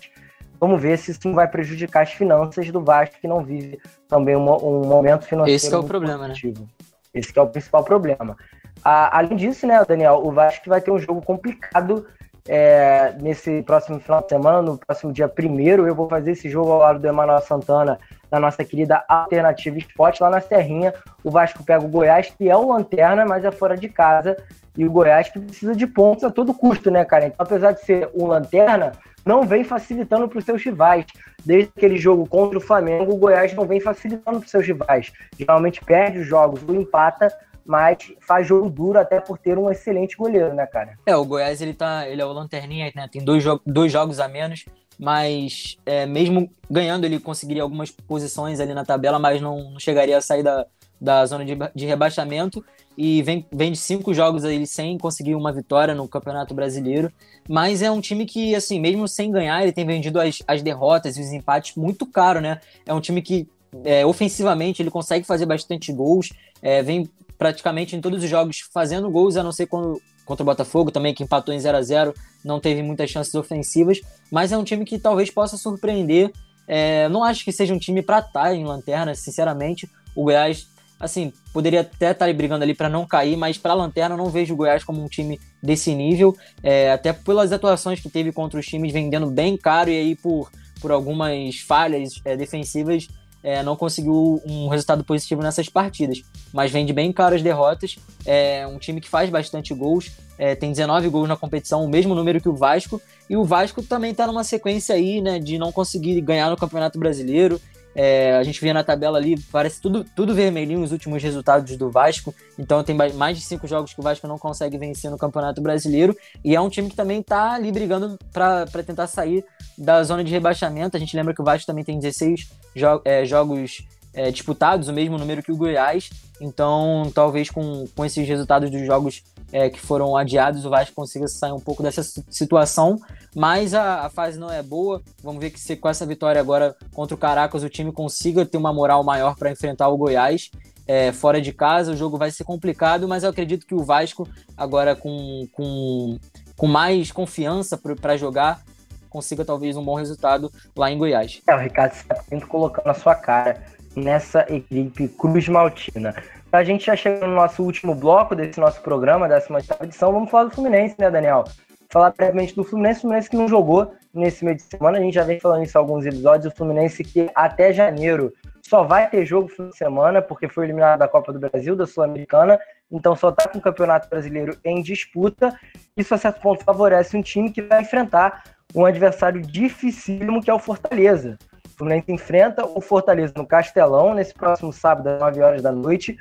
[0.59, 4.35] Vamos ver se isso não vai prejudicar as finanças do Vasco, que não vive também
[4.35, 5.55] um, um momento financeiro.
[5.55, 6.61] Esse é o problema, positivo.
[6.61, 6.67] né?
[7.13, 8.35] Esse é o principal problema.
[8.83, 12.05] Ah, além disso, né, Daniel, o Vasco vai ter um jogo complicado
[12.47, 15.87] é, nesse próximo final de semana, no próximo dia primeiro.
[15.87, 17.99] Eu vou fazer esse jogo ao lado do Emanuel Santana,
[18.31, 20.93] na nossa querida Alternativa Esporte, lá na Serrinha.
[21.23, 24.37] O Vasco pega o Goiás, que é um lanterna, mas é fora de casa.
[24.77, 27.27] E o Goiás que precisa de pontos a todo custo, né, cara?
[27.27, 28.91] Então, apesar de ser um lanterna,
[29.25, 31.05] não vem facilitando para os seus rivais.
[31.43, 35.11] Desde aquele jogo contra o Flamengo, o Goiás não vem facilitando para os seus rivais.
[35.37, 37.31] Geralmente perde os jogos ou empata,
[37.65, 40.97] mas faz jogo duro até por ter um excelente goleiro, né, cara?
[41.05, 43.07] É, o Goiás ele tá, ele é o lanterninha, né?
[43.11, 44.65] Tem dois, jo dois jogos a menos,
[44.99, 50.17] mas é, mesmo ganhando ele conseguiria algumas posições ali na tabela, mas não, não chegaria
[50.17, 50.65] a sair da,
[51.01, 52.63] da zona de, de rebaixamento
[52.97, 57.11] e vem, vem de cinco jogos aí sem conseguir uma vitória no Campeonato Brasileiro.
[57.47, 61.17] Mas é um time que, assim, mesmo sem ganhar, ele tem vendido as, as derrotas
[61.17, 62.61] e os empates muito caro, né?
[62.85, 63.47] É um time que,
[63.83, 66.29] é, ofensivamente, ele consegue fazer bastante gols,
[66.61, 70.45] é, vem praticamente em todos os jogos fazendo gols, a não ser quando, contra o
[70.45, 72.13] Botafogo também, que empatou em 0 a 0
[72.43, 73.99] não teve muitas chances ofensivas,
[74.31, 76.31] mas é um time que talvez possa surpreender.
[76.67, 79.89] É, não acho que seja um time para estar em lanterna, sinceramente.
[80.15, 80.67] O Goiás
[80.99, 84.53] assim, poderia até estar tá brigando ali para não cair, mas para lanterna não vejo
[84.53, 88.65] o Goiás como um time desse nível, é, até pelas atuações que teve contra os
[88.65, 90.49] times vendendo bem caro e aí por,
[90.81, 93.07] por algumas falhas é, defensivas
[93.45, 98.65] é, não conseguiu um resultado positivo nessas partidas, mas vende bem caro as derrotas, é
[98.65, 102.41] um time que faz bastante gols, é, tem 19 gols na competição, o mesmo número
[102.41, 106.19] que o Vasco, e o Vasco também está numa sequência aí, né, de não conseguir
[106.21, 107.61] ganhar no Campeonato Brasileiro,
[107.95, 111.89] É, a gente via na tabela ali, parece tudo, tudo vermelhinho os últimos resultados do
[111.89, 112.35] Vasco.
[112.59, 116.15] Então tem mais de cinco jogos que o Vasco não consegue vencer no Campeonato Brasileiro.
[116.43, 119.45] E é um time que também está ali brigando para tentar sair
[119.77, 120.97] da zona de rebaixamento.
[120.97, 124.93] A gente lembra que o Vasco também tem 16 jo é, jogos é, disputados, o
[124.93, 126.09] mesmo número que o Goiás.
[126.41, 131.27] Então, talvez com, com esses resultados dos jogos é, que foram adiados, o Vasco consiga
[131.27, 132.97] sair um pouco dessa situação.
[133.35, 135.01] Mas a, a, fase não é boa.
[135.21, 138.57] Vamos ver que se com essa vitória agora contra o Caracas o time consiga ter
[138.57, 140.49] uma moral maior para enfrentar o Goiás.
[140.87, 144.27] É, fora de casa, o jogo vai ser complicado, mas eu acredito que o Vasco,
[144.55, 146.19] agora com, com,
[146.55, 148.61] com mais confiança para jogar,
[149.09, 151.41] consiga talvez um bom resultado lá em Goiás.
[151.47, 152.15] É, o Ricardo está
[152.47, 153.63] colocando a sua cara
[153.95, 156.13] nessa equipe Cruz Maltina.
[156.51, 160.13] A gente já chega no nosso último bloco desse nosso programa, dessa edição.
[160.13, 161.43] Vamos falar do Fluminense, né, Daniel?
[161.89, 164.97] Falar brevemente do Fluminense, o Fluminense que não jogou nesse meio de semana.
[164.97, 166.51] A gente já vem falando isso em alguns episódios.
[166.51, 170.99] O Fluminense que até janeiro só vai ter jogo fim de semana, porque foi eliminado
[170.99, 172.59] da Copa do Brasil, da Sul-Americana.
[172.91, 175.53] Então só está com o Campeonato Brasileiro em disputa.
[175.95, 178.43] Isso, a certo ponto, favorece um time que vai enfrentar
[178.73, 181.37] um adversário dificílimo, que é o Fortaleza.
[181.77, 186.17] Fluminense enfrenta o Fortaleza no Castelão nesse próximo sábado, às 9 horas da noite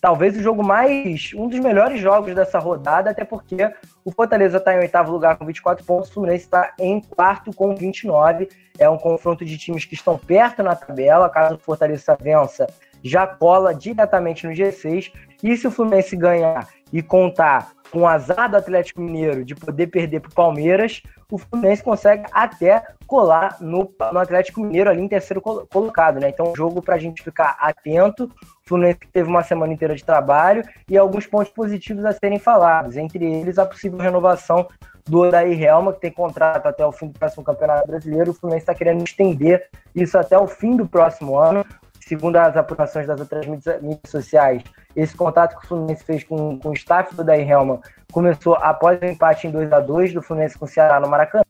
[0.00, 1.32] talvez o jogo mais.
[1.34, 3.70] um dos melhores jogos dessa rodada, até porque
[4.04, 7.74] o Fortaleza está em oitavo lugar com 24 pontos, o Fluminense está em quarto com
[7.74, 8.48] 29.
[8.78, 11.28] É um confronto de times que estão perto na tabela.
[11.28, 12.66] Caso o Fortaleza vença,
[13.02, 15.12] já cola diretamente no G6.
[15.42, 19.86] E se o Fluminense ganhar e contar com o azar do Atlético Mineiro de poder
[19.86, 25.08] perder para o Palmeiras, o Fluminense consegue até colar no, no Atlético Mineiro ali em
[25.08, 26.28] terceiro colocado, né?
[26.30, 28.24] Então, jogo para a gente ficar atento.
[28.24, 32.96] O Fluminense teve uma semana inteira de trabalho e alguns pontos positivos a serem falados,
[32.96, 34.66] entre eles a possível renovação
[35.06, 38.30] do Odair Helma, que tem contrato até o fim do próximo Campeonato Brasileiro.
[38.30, 41.64] O Fluminense está querendo estender isso até o fim do próximo ano.
[42.08, 44.62] Segundo as apurações das outras mídias, mídias sociais,
[44.96, 47.80] esse contato que o Fluminense fez com, com o staff do Odair Helma
[48.10, 51.44] começou após o empate em 2 a 2 do Fluminense com o Ceará no Maracanã.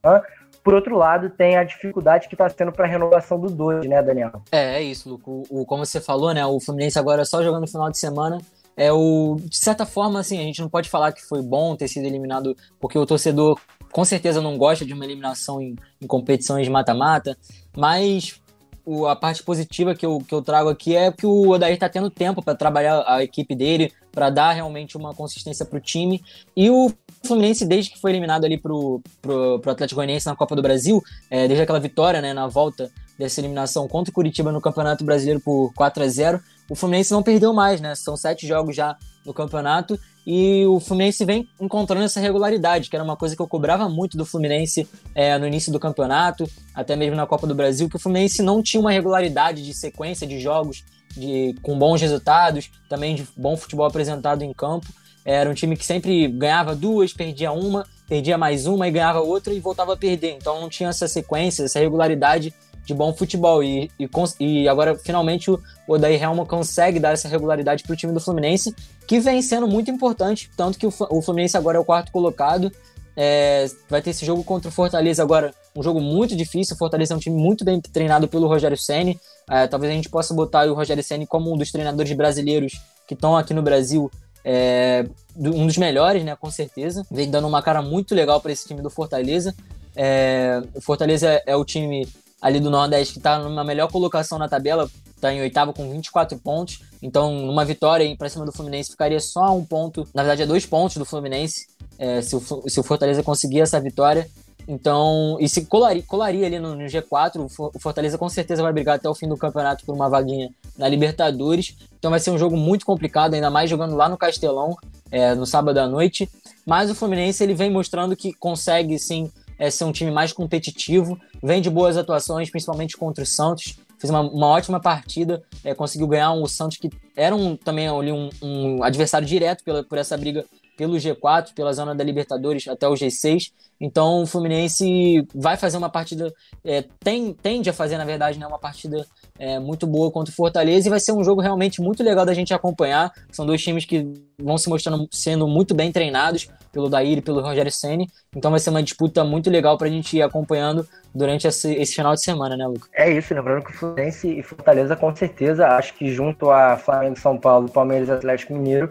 [0.65, 4.03] Por outro lado, tem a dificuldade que está sendo para a renovação do Doide, né,
[4.03, 4.43] Daniel?
[4.51, 5.45] É, é isso, Luco.
[5.49, 8.39] O, como você falou, né, o Fluminense agora só jogando no final de semana.
[8.77, 11.87] É o, de certa forma, assim, a gente não pode falar que foi bom ter
[11.87, 13.61] sido eliminado, porque o torcedor
[13.93, 17.39] com certeza não gosta de uma eliminação em, em competições mata-mata,
[17.77, 18.41] mas
[18.89, 21.91] o, a parte positiva que eu, que eu trago aqui é que o Odair está
[21.91, 26.25] tendo tempo para trabalhar a equipe dele, para dar realmente uma consistência para o time.
[26.57, 26.91] E o
[27.23, 31.47] Fluminense, desde que foi eliminado ali pro, pro Atlético Goianiense na Copa do Brasil, é,
[31.47, 35.71] desde aquela vitória né, na volta dessa eliminação contra o Curitiba no Campeonato Brasileiro por
[35.75, 37.95] 4 a 0 o Fluminense não perdeu mais, né?
[37.95, 39.99] São sete jogos já no campeonato
[40.31, 44.15] e o Fluminense vem encontrando essa regularidade, que era uma coisa que eu cobrava muito
[44.15, 47.99] do Fluminense é, no início do campeonato, até mesmo na Copa do Brasil, que o
[47.99, 50.85] Fluminense não tinha uma regularidade de sequência de jogos
[51.17, 54.89] de, com bons resultados, também de bom futebol apresentado em campo.
[55.25, 59.55] Era um time que sempre ganhava duas, perdia uma, perdia mais uma e ganhava outra
[59.55, 60.37] e voltava a perder.
[60.37, 62.53] Então não tinha essa sequência, essa regularidade
[62.89, 63.63] de bom futebol.
[63.63, 64.09] E, e,
[64.41, 68.75] e agora, finalmente, o Odair Helma consegue dar essa regularidade para o time do Fluminense,
[69.07, 70.51] que vem sendo muito importante.
[70.57, 72.73] Tanto que o, o Fluminense agora é o quarto colocado.
[73.15, 76.75] É, vai ter esse jogo contra o Fortaleza agora, um jogo muito difícil.
[76.75, 79.21] O Fortaleza é um time muito bem treinado pelo Rogério Ceni.
[79.51, 83.15] É, talvez a gente possa botar o Rogério Ceni como um dos treinadores brasileiros que
[83.15, 84.11] estão aqui no Brasil,
[84.45, 86.35] é, um dos melhores, né?
[86.37, 87.05] Com certeza.
[87.11, 89.55] Vem dando uma cara muito legal para esse time do Fortaleza.
[89.97, 92.07] É, o Fortaleza é, é o time
[92.41, 96.39] ali do Nordeste, que está numa melhor colocação na tabela, está em oitavo com 24
[96.39, 96.81] pontos.
[97.03, 100.65] Então, numa vitória para cima do Fluminense, ficaria só um ponto, na verdade, é dois
[100.65, 101.67] pontos do Fluminense,
[101.99, 104.29] é, se, o, se o Fortaleza conseguir essa vitória.
[104.67, 108.97] Então, e se colaria, colaria ali no, no, G4, o Fortaleza com certeza vai brigar
[108.97, 111.75] até o fim do campeonato por uma vaguinha na Libertadores.
[111.99, 114.77] Então vai ser um jogo muito complicado, ainda mais jogando lá no Castelão,
[115.11, 116.29] é, no sábado à noite.
[116.67, 121.19] Mas o Fluminense ele vem mostrando que consegue sim é, ser um time mais competitivo,
[121.43, 123.77] vem de boas atuações, principalmente contra o Santos.
[123.99, 127.89] Fez uma, uma ótima partida, é, conseguiu ganhar um, o Santos, que era um, também
[127.89, 130.45] ali um, um adversário direto pela, por essa briga
[130.79, 133.51] pelo G4, pela zona da Libertadores até o G6.
[133.81, 136.33] Então o Fluminense vai fazer uma partida,
[136.65, 139.05] é, tem, tende a fazer, na verdade, né, uma partida
[139.37, 142.33] é, muito boa contra o Fortaleza e vai ser um jogo realmente muito legal da
[142.33, 143.13] gente acompanhar.
[143.33, 144.07] São dois times que
[144.41, 148.09] vão se mostrando sendo muito bem treinados pelo Daír e pelo Rogério Ceni.
[148.37, 150.87] Então vai ser uma disputa muito legal para a gente ir acompanhando
[151.19, 152.89] durante esse, esse, final de semana, né, Lucas?
[152.95, 157.19] É isso, lembrando que o Fluminense e Fortaleza, com certeza, acho que junto a Flamengo,
[157.19, 158.89] São Paulo, Palmeiras e Atlético Mineiro,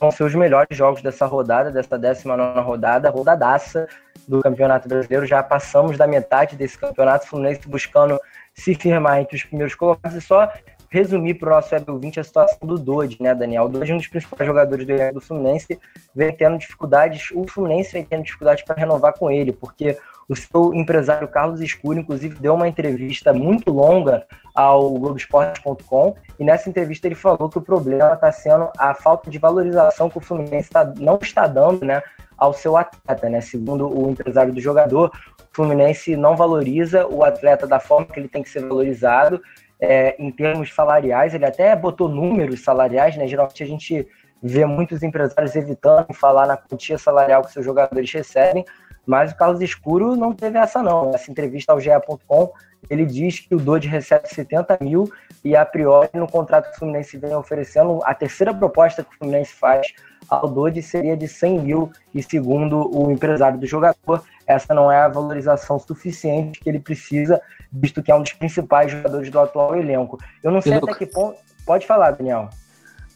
[0.00, 3.86] vão ser os melhores jogos dessa rodada, dessa 19 rodada, rodadaça
[4.26, 5.26] do Campeonato Brasileiro.
[5.26, 8.18] Já passamos da metade desse campeonato, Fluminense buscando
[8.54, 10.16] se firmar entre os primeiros colocados.
[10.16, 10.50] E só
[10.88, 13.64] resumir para o nosso web ouvinte a situação do Dodi, né, Daniel?
[13.64, 15.78] O Dodi é um dos principais jogadores do do Fluminense,
[16.14, 19.96] vem tendo dificuldades, o Fluminense vem tendo dificuldades para renovar com ele, porque
[20.28, 26.68] o seu empresário Carlos Escuro, inclusive, deu uma entrevista muito longa ao Globoesporte.com e nessa
[26.68, 30.70] entrevista ele falou que o problema está sendo a falta de valorização que o Fluminense
[30.70, 32.02] tá, não está dando né,
[32.36, 33.28] ao seu atleta.
[33.28, 33.40] Né?
[33.40, 38.28] Segundo o empresário do jogador, o Fluminense não valoriza o atleta da forma que ele
[38.28, 39.40] tem que ser valorizado
[39.80, 41.34] é, em termos salariais.
[41.34, 43.26] Ele até botou números salariais, né?
[43.26, 44.06] geralmente a gente
[44.42, 48.64] vê muitos empresários evitando falar na quantia salarial que seus jogadores recebem,
[49.04, 51.14] mas o Carlos Escuro não teve essa não.
[51.14, 52.52] Essa entrevista ao GE.com,
[52.90, 55.10] ele diz que o Dodge recebe 70 mil
[55.44, 59.18] e a priori no contrato que o Fluminense vem oferecendo, a terceira proposta que o
[59.18, 59.92] Fluminense faz
[60.28, 65.00] ao Dodge seria de 100 mil e segundo o empresário do jogador, essa não é
[65.00, 67.40] a valorização suficiente que ele precisa,
[67.72, 70.18] visto que é um dos principais jogadores do atual elenco.
[70.42, 71.36] Eu não sei até que ponto...
[71.64, 72.48] Pode falar, Daniel.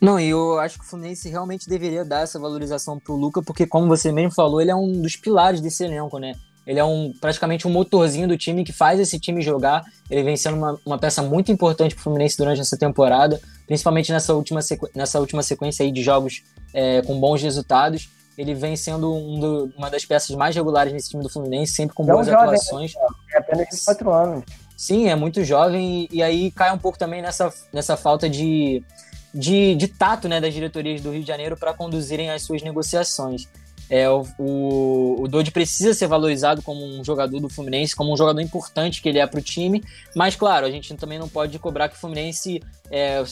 [0.01, 3.67] Não, e eu acho que o Fluminense realmente deveria dar essa valorização pro Luca, porque
[3.67, 6.33] como você mesmo falou, ele é um dos pilares desse elenco, né?
[6.67, 9.83] Ele é um praticamente um motorzinho do time que faz esse time jogar.
[10.11, 14.13] Ele vem sendo uma, uma peça muito importante para o Fluminense durante essa temporada, principalmente
[14.13, 14.61] nessa última,
[14.95, 18.09] nessa última sequência aí de jogos é, com bons resultados.
[18.41, 21.95] Ele vem sendo um do, uma das peças mais regulares nesse time do Fluminense, sempre
[21.95, 22.95] com boas jovem, atuações.
[22.95, 23.01] Né?
[23.35, 24.45] É apenas 24 anos.
[24.77, 28.83] Sim, é muito jovem e, e aí cai um pouco também nessa, nessa falta de
[29.33, 33.49] de, de tato né, das diretorias do Rio de Janeiro para conduzirem as suas negociações.
[33.89, 38.41] É, o, o, o precisa ser valorizado como um jogador do Fluminense, como um jogador
[38.41, 39.83] importante que ele é para o time,
[40.15, 43.23] mas claro, a gente também não pode cobrar que o Fluminense é,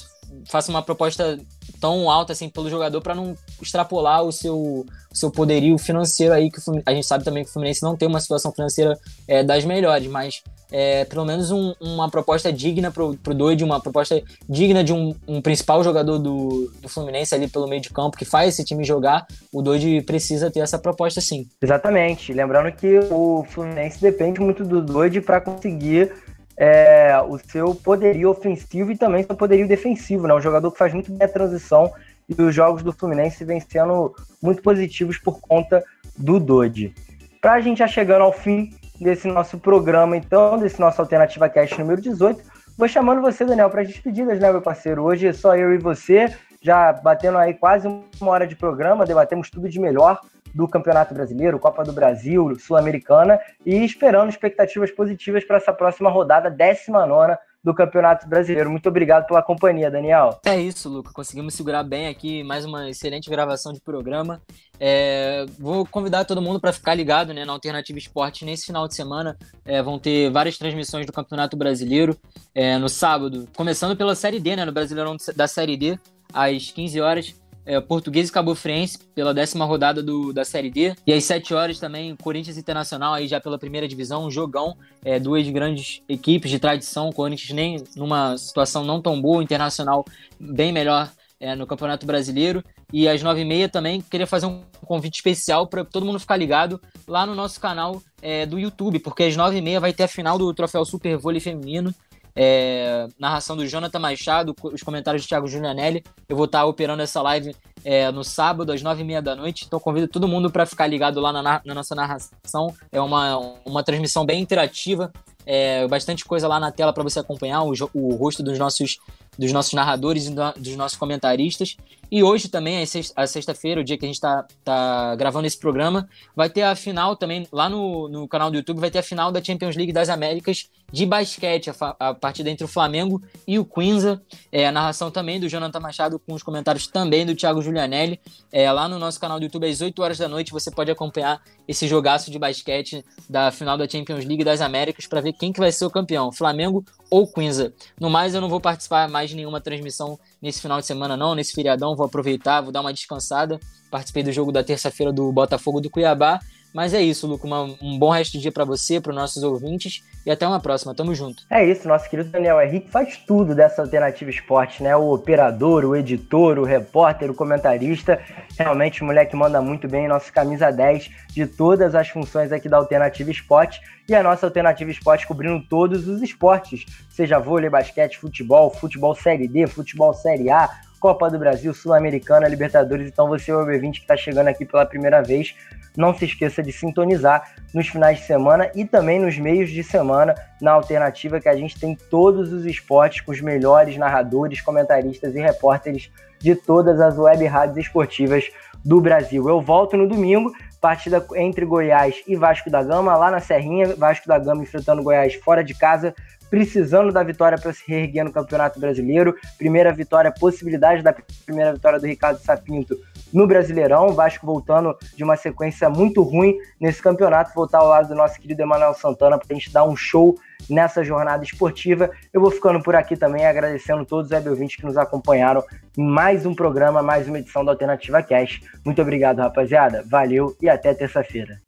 [0.46, 1.38] faça uma proposta
[1.80, 6.50] tão alta assim pelo jogador para não extrapolar o seu, o seu poderio financeiro aí
[6.50, 9.64] que a gente sabe também que o Fluminense não tem uma situação financeira é, das
[9.64, 14.84] melhores, mas é, pelo menos um, uma proposta digna pro, pro Doide, uma proposta digna
[14.84, 18.54] de um, um, principal jogador do, do Fluminense ali pelo meio de campo, que faz
[18.54, 21.46] esse time jogar, o Doide precisa ter essa proposta sim.
[21.62, 22.32] Exatamente.
[22.32, 26.12] Lembrando que o Fluminense depende muito do Doide para conseguir
[26.58, 30.34] é, o seu poderio ofensivo e também seu poderio defensivo, né?
[30.34, 31.92] Um jogador que faz muito bem a transição
[32.28, 35.84] e os jogos do Fluminense vêm sendo muito positivos por conta
[36.16, 36.92] do Dodi.
[37.40, 41.78] Para a gente já chegando ao fim desse nosso programa, então, desse nosso Alternativa Cast
[41.78, 42.42] número 18.
[42.76, 45.04] Vou chamando você, Daniel, para as despedidas, né, meu parceiro?
[45.04, 49.48] Hoje é só eu e você, já batendo aí quase uma hora de programa, debatemos
[49.48, 50.20] tudo de melhor
[50.54, 56.50] do Campeonato Brasileiro, Copa do Brasil, Sul-Americana e esperando expectativas positivas para essa próxima rodada,
[56.50, 58.70] 19 do Campeonato Brasileiro.
[58.70, 60.40] Muito obrigado pela companhia, Daniel.
[60.44, 61.12] É isso, Luca.
[61.12, 64.40] Conseguimos segurar bem aqui mais uma excelente gravação de programa.
[64.78, 68.94] É, vou convidar todo mundo para ficar ligado né, na Alternativa Esporte nesse final de
[68.94, 69.36] semana.
[69.64, 72.16] É, vão ter várias transmissões do Campeonato Brasileiro
[72.54, 75.98] é, no sábado, começando pela Série D, né, no Brasileirão da Série D,
[76.32, 77.34] às 15 horas
[77.68, 80.94] é, Português e Cabo Friense pela décima rodada do, da Série D.
[81.06, 85.20] E às 7 horas também Corinthians Internacional aí já pela primeira divisão, um jogão, é,
[85.20, 90.02] duas grandes equipes de tradição, Corinthians nem numa situação não tão boa, Internacional
[90.40, 92.64] bem melhor é, no Campeonato Brasileiro.
[92.90, 97.26] E às 9h30 também queria fazer um convite especial para todo mundo ficar ligado lá
[97.26, 100.86] no nosso canal é, do YouTube, porque às 9h30 vai ter a final do Troféu
[100.86, 101.94] Super Vôlei Feminino.
[102.40, 106.04] É, narração do Jonathan Machado, os comentários do Thiago Giulianelli.
[106.28, 107.52] Eu vou estar operando essa live
[107.84, 109.64] é, no sábado, às nove e meia da noite.
[109.66, 112.72] Então convido todo mundo para ficar ligado lá na, na, nossa narração.
[112.92, 115.12] É uma, uma transmissão bem interativa.
[115.44, 118.98] É, bastante coisa lá na tela para você acompanhar o, o rosto dos nossos
[119.36, 121.76] dos nossos narradores e dos nossos comentaristas.
[122.10, 122.84] E hoje também,
[123.16, 126.74] a sexta-feira, o dia que a gente está tá gravando esse programa, vai ter a
[126.74, 129.92] final também, lá no, no canal do YouTube, vai ter a final da Champions League
[129.92, 134.22] das Américas de basquete, a, a partida entre o Flamengo e o Quinza.
[134.50, 138.20] É, a narração também do Jonathan Machado, com os comentários também do Thiago Giulianelli.
[138.50, 141.42] É, lá no nosso canal do YouTube, às 8 horas da noite, você pode acompanhar
[141.66, 145.60] esse jogaço de basquete da final da Champions League das Américas para ver quem que
[145.60, 147.72] vai ser o campeão, Flamengo ou Quinza.
[148.00, 151.34] No mais, eu não vou participar mais de nenhuma transmissão nesse final de semana, não,
[151.34, 151.94] nesse feriadão.
[151.94, 153.60] Vou aproveitar, vou dar uma descansada.
[153.90, 156.40] Participei do jogo da terça-feira do Botafogo do Cuiabá
[156.78, 157.44] mas é isso, Luco.
[157.44, 160.60] Uma, um bom resto de dia para você, para os nossos ouvintes e até uma
[160.60, 160.94] próxima.
[160.94, 161.42] Tamo junto.
[161.50, 164.94] É isso, nosso querido Daniel Henrique faz tudo dessa alternativa esporte, né?
[164.94, 168.20] O operador, o editor, o repórter, o comentarista.
[168.56, 172.76] Realmente o moleque manda muito bem, nosso camisa 10 de todas as funções aqui da
[172.76, 173.80] Alternativa Esporte.
[174.08, 179.48] E a nossa Alternativa Esporte cobrindo todos os esportes, seja vôlei, basquete, futebol, futebol Série
[179.48, 183.08] D, futebol Série A, Copa do Brasil, Sul-Americana, Libertadores.
[183.08, 185.54] Então você, o B20 que está chegando aqui pela primeira vez,
[185.98, 190.32] não se esqueça de sintonizar nos finais de semana e também nos meios de semana
[190.62, 195.40] na alternativa que a gente tem todos os esportes com os melhores narradores, comentaristas e
[195.40, 198.44] repórteres de todas as web rádios esportivas
[198.84, 199.48] do Brasil.
[199.48, 204.28] Eu volto no domingo, partida entre Goiás e Vasco da Gama, lá na Serrinha, Vasco
[204.28, 206.14] da Gama enfrentando Goiás fora de casa,
[206.50, 209.34] precisando da vitória para se reerguer no Campeonato Brasileiro.
[209.56, 212.96] Primeira vitória, possibilidade da primeira vitória do Ricardo Sapinto
[213.32, 214.12] no Brasileirão.
[214.12, 218.62] Vasco voltando de uma sequência muito ruim nesse campeonato, voltar ao lado do nosso querido
[218.62, 220.36] Emanuel Santana para a gente dar um show
[220.68, 222.10] nessa jornada esportiva.
[222.32, 225.62] Eu vou ficando por aqui também, agradecendo todos os web que nos acompanharam
[225.96, 228.60] em mais um programa, mais uma edição da Alternativa Cash.
[228.84, 230.04] Muito obrigado, rapaziada.
[230.08, 231.67] Valeu e até terça-feira.